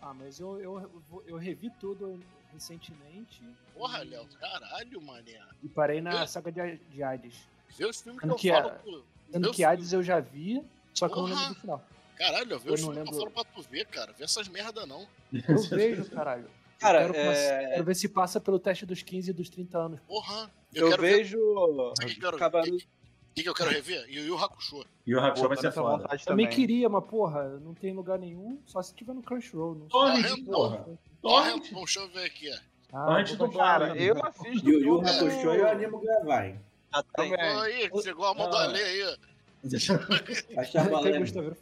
[0.00, 2.18] Ah, mas eu, eu, eu, eu revi tudo
[2.52, 3.42] recentemente.
[3.74, 5.38] Porra, e- Léo, caralho, mané.
[5.62, 6.26] E parei na É.
[6.26, 7.46] saga de, de Hades.
[7.76, 8.70] Vê os filmes que eu que falo.
[8.82, 9.02] pô.
[9.30, 10.62] Sendo que os Hades eu já vi,
[10.94, 11.40] só que eu não Porra!
[11.40, 11.84] lembro do final.
[12.16, 14.12] Caralho, vê Eu os não filmes que eu falo pra tu ver, cara.
[14.12, 15.06] Vê essas merda, não.
[15.32, 16.48] Eu vejo, caralho.
[16.82, 19.78] Cara, eu quero, é, quero ver se passa pelo teste dos 15 e dos 30
[19.78, 20.00] anos.
[20.00, 20.50] Porra.
[20.74, 21.16] eu, quero ver.
[21.18, 21.38] vejo.
[21.38, 24.04] O que eu quero O que, que eu quero rever?
[24.10, 24.84] Yu Yu Hakusho.
[25.06, 26.02] E o Hakusho vai ser nessa foda.
[26.04, 26.48] Também também.
[26.48, 29.86] queria, mas porra, não tem lugar nenhum, só se tiver no Crunchyroll.
[29.88, 30.86] Torrent, porra.
[31.22, 32.50] Torrent, deixa eu ver aqui.
[32.50, 32.56] ó.
[32.94, 35.00] Ah, Torrent vou do Cara, Eu assisto Yu Yu.
[35.00, 36.60] Hakusho eu animo gravar, hein?
[36.92, 37.02] Ah.
[37.14, 37.30] Também.
[37.30, 38.64] Pô, aí, chegou a mão do Ah.
[38.64, 39.16] Ale aí, ó.
[40.60, 41.18] Achar valendo.
[41.20, 41.56] Gustavo.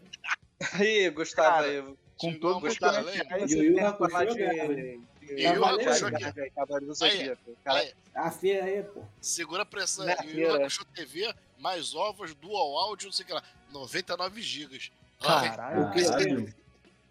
[0.73, 1.85] Aí, Gustavo, Cara.
[2.18, 2.97] Com Chegou a todos mão os do Ale.
[2.99, 3.53] comerciais.
[3.53, 4.16] Yu Yu que Hakusho
[5.39, 6.41] Yu Hakusho de- aqui.
[6.41, 6.51] Aí.
[7.64, 9.03] Cara, Aí, A feira aí, pô.
[9.20, 10.05] segura a pressão.
[10.05, 10.57] Na Yu Yu feira.
[10.57, 13.43] Hakusho TV, mais ovos, dual áudio, não sei o que lá.
[13.72, 14.91] 99 gigas.
[15.20, 15.83] Caralho.
[15.83, 15.93] O?
[15.95, 16.55] Caralho.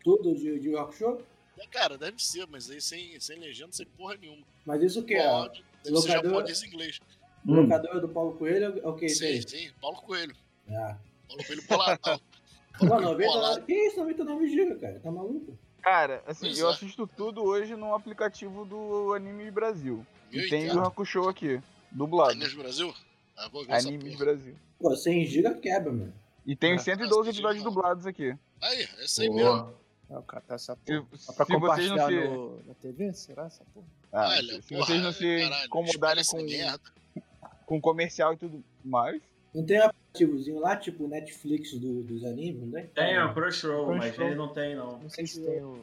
[0.03, 0.76] Tudo de, de?
[0.76, 4.45] É, Cara, deve ser, mas aí sem, sem legenda, sem porra nenhuma.
[4.65, 5.15] Mas isso o quê?
[5.17, 5.38] Dual ó?
[5.43, 6.99] áudio, deve ser locador- japonês e inglês.
[7.45, 7.61] O Hum.
[7.61, 9.41] locador do Paulo Coelho é o que Sim, aí?
[9.47, 10.36] sim, Paulo Coelho.
[10.70, 10.97] Ah.
[11.28, 11.63] Paulo Coelho.
[11.67, 13.26] Pô, Coelho 99...
[13.26, 13.65] bolado.
[13.65, 14.99] Que isso, 99 GB, cara?
[14.99, 15.57] Tá maluco?
[15.82, 16.71] Cara, assim, Pois eu é.
[16.73, 20.05] assisto tudo hoje no aplicativo do Anime Brasil.
[20.32, 20.84] E e tem o.
[20.86, 21.61] Hakusho aqui,
[21.91, 22.32] dublado.
[22.32, 22.93] Anime Brasil?
[23.38, 24.17] Ah, vou ver porra.
[24.17, 24.55] Brasil.
[24.80, 26.13] Pô, 100 GB quebra, mano.
[26.45, 26.77] E tem É.
[26.77, 27.71] 112 Nossa, episódios não.
[27.71, 28.36] dublados aqui.
[28.61, 29.73] Aí, é isso aí mesmo.
[30.09, 31.17] É, o cara tá essa Se, porra.
[31.17, 33.13] se pra vocês não compartilhar se, no, na TV?
[33.13, 33.86] Será essa porra?
[34.11, 37.21] ah, Olha, se porra, vocês não se caralho, incomodarem com,
[37.65, 39.21] com comercial e tudo mais,
[39.54, 42.88] Não tem um aplicativozinho lá, tipo Netflix do- dos animes, não tem?
[42.88, 44.28] Tem o Crunchyroll, mas Crunchyroll.
[44.30, 45.00] ele não tem, não.
[45.00, 45.80] Não sei se tem o.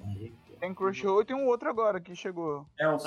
[0.61, 2.64] Tem Crunchyroll e tem um outro agora que chegou.
[2.79, 2.99] É o Ah, é,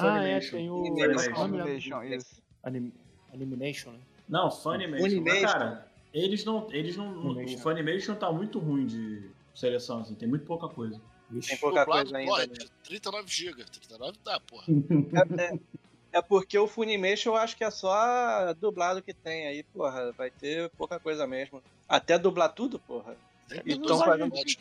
[0.42, 0.52] Funimation.
[0.58, 0.84] tem o.
[0.86, 1.30] Funimation.
[1.44, 1.62] Lembro.
[1.64, 2.42] Animation, isso.
[2.64, 2.92] Anim...
[3.34, 4.00] Animation, né?
[4.28, 5.02] Não, Funimation.
[5.04, 5.42] Mas, Funimation.
[5.48, 6.68] cara, eles não.
[6.72, 7.14] Eles não.
[7.22, 7.56] Funimation.
[7.56, 11.00] O Funimation tá muito ruim de seleção, assim, tem muito pouca coisa.
[11.48, 12.32] Tem pouca Dublado, coisa ainda.
[12.32, 12.54] porra, né?
[12.84, 13.64] 39 GB.
[13.66, 14.66] 39 tá, porra.
[16.12, 20.12] É porque o Funimation eu acho que é só dublado que tem aí, porra.
[20.14, 21.62] Vai ter pouca coisa mesmo.
[21.88, 23.16] Até dublar tudo, porra.
[23.48, 24.58] Tem Então, fazendo- episódios.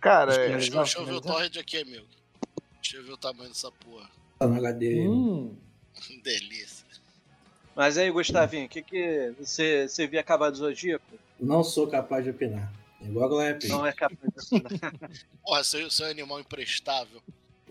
[0.00, 2.06] Cara, é, Deixa, eu- deixa eu ver o torrent aqui, amigo.
[2.82, 4.10] Deixa eu ver o tamanho dessa porra.
[4.38, 5.06] Tá no HD.
[5.08, 5.56] Hum.
[6.22, 6.86] Delícia.
[7.74, 11.04] Mas aí, Gustavinho, o que que você, você via Cavalo do Zodíaco?
[11.40, 12.70] Não sou capaz de opinar.
[13.00, 13.58] É igual a Glória.
[13.68, 14.60] Não é capaz de
[15.42, 17.22] Porra, seu, seu animal imprestável.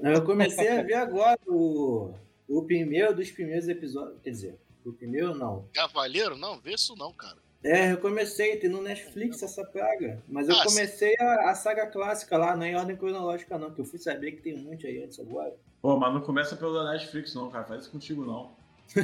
[0.01, 2.13] Eu comecei a ver agora o,
[2.57, 4.19] o primeiro dos primeiros episódios.
[4.23, 5.65] Quer dizer, o primeiro não.
[5.73, 6.35] Cavaleiro?
[6.37, 7.37] Não, vê isso não, cara.
[7.63, 10.19] É, eu comecei, tem no Netflix essa praga.
[10.27, 13.69] Mas eu Ah, comecei a, a saga clássica lá, não é em ordem cronológica não,
[13.71, 15.53] que eu fui saber que tem um monte aí antes agora.
[15.79, 17.65] Pô, mas não começa pelo da Netflix, não, cara.
[17.65, 18.51] Faz isso contigo, não.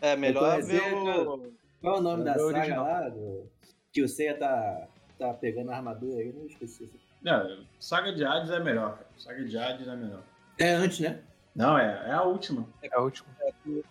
[0.00, 1.52] É melhor ver o.
[1.80, 2.84] Qual é o nome É da saga original.
[2.84, 3.08] lá?
[3.08, 3.50] Do...
[3.92, 6.88] Que o Seiya tá, tá pegando a armadura aí, não esqueci.
[7.26, 9.06] É, Saga de Hades é melhor, cara.
[9.18, 10.22] Saga de Hades é melhor.
[10.58, 11.20] É antes, né?
[11.54, 12.66] Não, é, é a última.
[12.82, 13.28] É a última.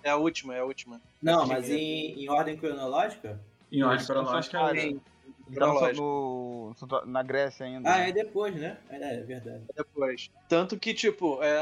[0.03, 1.01] É a última, é a última.
[1.22, 2.20] Não, É mas primeiro.
[2.20, 3.39] em, em ordem cronológica?
[3.72, 5.01] Em ordem Isso, cronológica é última.
[5.51, 6.76] Então, no,
[7.07, 7.91] na Grécia ainda.
[7.91, 8.78] Ah, é depois, né?
[8.89, 9.64] É, é verdade.
[9.76, 10.30] depois.
[10.47, 11.55] Tanto que, tipo, é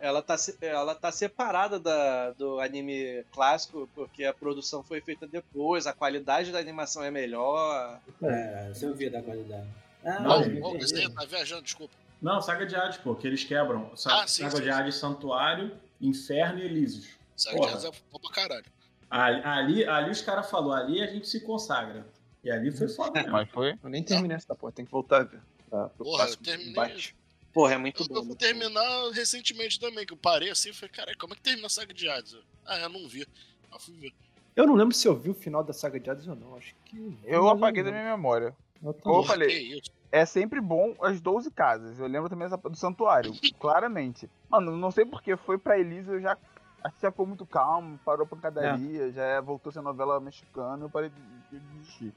[0.00, 5.86] ela, tá, ela tá separada da, do anime clássico, porque a produção foi feita depois,
[5.86, 8.00] a qualidade da animação é melhor.
[8.22, 9.66] É, você ouvia da qualidade.
[10.04, 10.84] Ah, Não, entendi.
[10.84, 11.94] esse aí tá viajando, desculpa.
[12.20, 13.94] Não, Saga de Hades, pô, que eles quebram.
[13.96, 14.70] Sa- Ah, sim, Saga sim, de sim.
[14.70, 17.10] Hades, Santuário, Inferno e Elísios.
[17.36, 17.68] Saga Porra.
[17.68, 18.64] de Hades é bom pra caralho.
[19.10, 22.06] Ali, ali, ali os caras falaram, ali a gente se consagra.
[22.44, 23.26] E ali foi foda.
[23.30, 23.78] Mas foi?
[23.82, 25.40] Eu nem terminei essa porra, tem que voltar a ver.
[25.70, 26.72] Pra, pro Porra, eu terminei.
[26.72, 27.16] embate.
[27.52, 28.14] Porra, é muito Eu, bom.
[28.14, 31.36] eu fui muito terminar recentemente também, que eu parei assim e falei, caralho, como é
[31.36, 32.32] que termina a saga de Hades?
[32.34, 33.26] Eu, Ah, eu não vi.
[33.72, 34.12] Aí fui ver.
[34.54, 36.56] Eu não lembro se eu vi o final da saga de Hades ou não.
[36.56, 37.16] Acho que.
[37.24, 38.54] Eu não apaguei da minha memória.
[38.82, 39.24] Eu eu também.
[39.26, 39.90] falei, Que isso?
[40.10, 41.98] É sempre bom as 12 casas.
[41.98, 44.28] Eu lembro também essa do santuário, claramente.
[44.48, 46.36] Mano, não sei porque foi pra Elisa, eu já.
[46.84, 50.20] Acho que já ficou muito calmo, parou a pancadaria, já é- voltou a ser novela
[50.20, 52.14] mexicana, eu parei de, de desistir.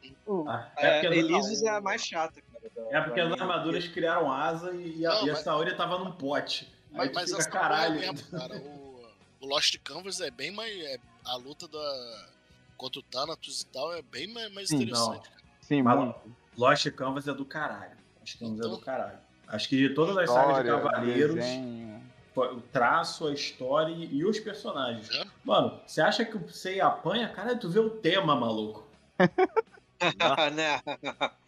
[0.47, 2.87] Ah, É, porque- Elisos é a mais chata, cara.
[2.91, 5.97] É porque as armaduras criaram asa e, e a, Não, e a mas- Saori tava
[5.97, 6.71] num pote.
[6.91, 7.99] Mas, mas fica, essa caralho.
[7.99, 8.55] mesmo, cara.
[8.57, 9.03] O,
[9.41, 10.71] o Lost Canvas é bem mais.
[10.85, 12.27] é- a luta da.
[12.77, 15.27] contra o Thanatos e tal é bem mais, mais Sim, interessante.
[15.29, 15.41] cara.
[15.61, 16.19] Sim, Mas muito.
[16.57, 17.97] Lost Canvas é do caralho.
[18.19, 19.17] Lost Canvas é do Então- caralho.
[19.47, 22.01] Acho que de todas as sagas de História, Cavaleiros, desenho.
[22.35, 25.09] o traço, a história e os personagens.
[25.13, 25.25] É?
[25.43, 27.27] Mano, você acha que o Sei apanha?
[27.27, 28.87] Cara, tu vê o tema, maluco.
[30.55, 30.81] né?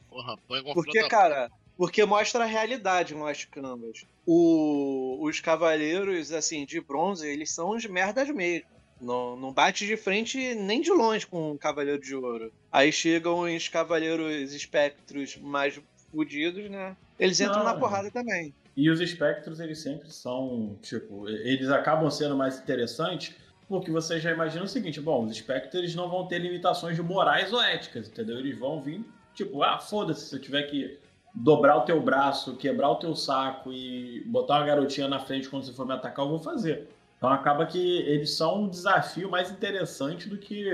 [0.09, 4.05] Porra, põe com Porque, cara, porque mostra a realidade no Lost Canvas.
[4.25, 8.67] O, os cavaleiros, assim, de bronze, eles são uns merdas mesmo.
[9.03, 12.51] Não, não bate de frente nem de longe com um cavaleiro de ouro.
[12.71, 15.79] Aí chegam os cavaleiros espectros mais
[16.11, 16.95] fudidos, né?
[17.19, 17.65] Eles entram Não.
[17.65, 18.53] na porrada também.
[18.75, 23.35] E os espectros, eles sempre são, tipo, eles acabam sendo mais interessantes
[23.67, 27.01] porque você já imagina o seguinte, bom, os espectros eles não vão ter limitações de
[27.01, 28.37] morais ou éticas, entendeu?
[28.37, 30.99] Eles vão vir, tipo, ah, foda-se, se eu tiver que
[31.33, 35.65] dobrar o teu braço, quebrar o teu saco e botar uma garotinha na frente quando
[35.65, 36.87] você for me atacar, eu vou fazer.
[37.23, 40.67] Então acaba que eles são um desafio mais interessante do que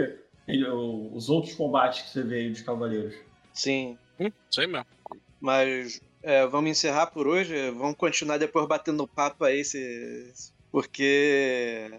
[0.48, 3.14] ele- o- os outros combates que você vê aí dos cavaleiros.
[3.54, 4.00] Sim.
[4.20, 4.88] Isso aí mesmo.
[5.40, 7.70] Mas é, vamos encerrar por hoje.
[7.70, 10.34] Vamos continuar depois batendo papo aí, se...
[10.72, 11.92] porque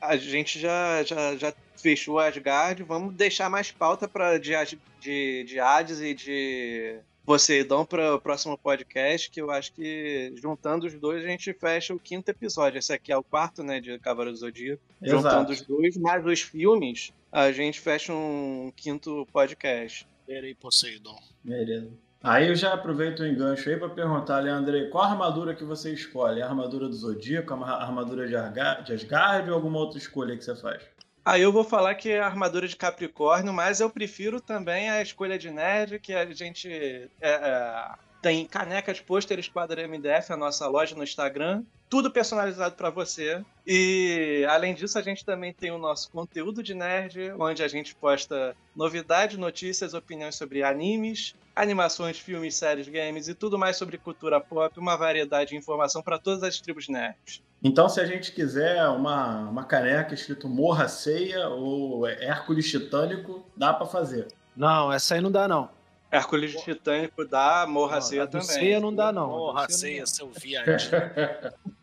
[0.00, 2.82] a gente já, já, já fechou Asgard.
[2.84, 4.52] Vamos deixar mais pauta para de,
[4.98, 10.86] de, de Hades e de Poseidon para o próximo podcast, que eu acho que juntando
[10.86, 12.78] os dois a gente fecha o quinto episódio.
[12.78, 14.82] Esse aqui é o quarto, né, de Cavaleiro do Zodíaco.
[15.00, 20.06] Juntando os dois, mais os filmes, a gente fecha um quinto podcast.
[20.26, 21.18] Pera aí, Poseidon.
[21.42, 21.90] Beleza.
[22.22, 25.92] Aí eu já aproveito o engancho aí pra perguntar, Leandrei, qual a armadura que você
[25.92, 26.40] escolhe?
[26.40, 30.82] A armadura do Zodíaco, a armadura de Asgard ou alguma outra escolha que você faz?
[31.24, 35.00] Aí eu vou falar que é a armadura de Capricórnio, mas eu prefiro também a
[35.00, 40.66] escolha de nerd, que a gente é, é, tem canecas, pôsteres, quadro MDF, a nossa
[40.66, 43.42] loja no Instagram, tudo personalizado para você.
[43.66, 47.94] E além disso, a gente também tem o nosso conteúdo de nerd, onde a gente
[47.94, 54.40] posta novidades, notícias, opiniões sobre animes, animações, filmes, séries, games e tudo mais sobre cultura
[54.40, 57.42] pop, uma variedade de informação para todas as tribos nerds.
[57.64, 63.72] Então, se a gente quiser uma, uma caneca escrito Morra Ceia ou Hércules Titânico, dá
[63.72, 64.28] pra fazer.
[64.54, 65.70] Não, essa aí não dá, não.
[66.10, 68.46] Hércules Titânico dá, Morra Não, Ceia também.
[68.46, 69.30] Ceia não dá, não.
[69.30, 70.90] Porra, A do Ceia seu viadinho.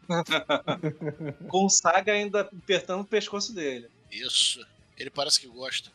[1.49, 3.89] com o Saga ainda apertando o pescoço dele.
[4.11, 4.63] Isso.
[4.95, 5.89] Ele parece que gosta.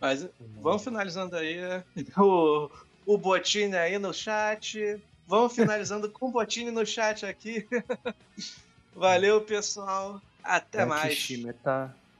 [0.00, 0.28] Mas
[0.60, 1.60] vamos finalizando aí
[2.18, 2.68] o,
[3.06, 5.00] o Botini aí no chat.
[5.28, 7.68] Vamos finalizando com o Botini no chat aqui.
[8.98, 10.20] Valeu, pessoal.
[10.42, 11.28] Até mais.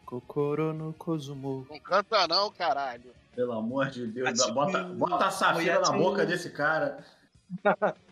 [0.07, 1.67] Kokoro no Kozumo.
[1.69, 3.13] Não canta não, caralho.
[3.35, 7.05] Pelo amor de Deus, bota, bota a safira na boca desse cara.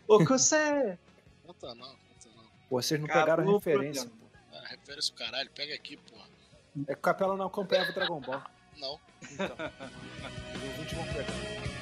[0.07, 0.97] Ô, Kosé!
[1.45, 2.43] Canta não, canta não.
[2.69, 4.09] Pô, vocês não Acabou pegaram referência.
[4.09, 4.27] pô.
[4.53, 6.25] Ah, referência o caralho, pega aqui, porra.
[6.87, 8.43] É que o Capela não acompanhava o Dragon Ball.
[8.77, 8.99] Não.
[9.31, 9.55] Então,
[10.55, 11.76] os ouvintes vão pegar.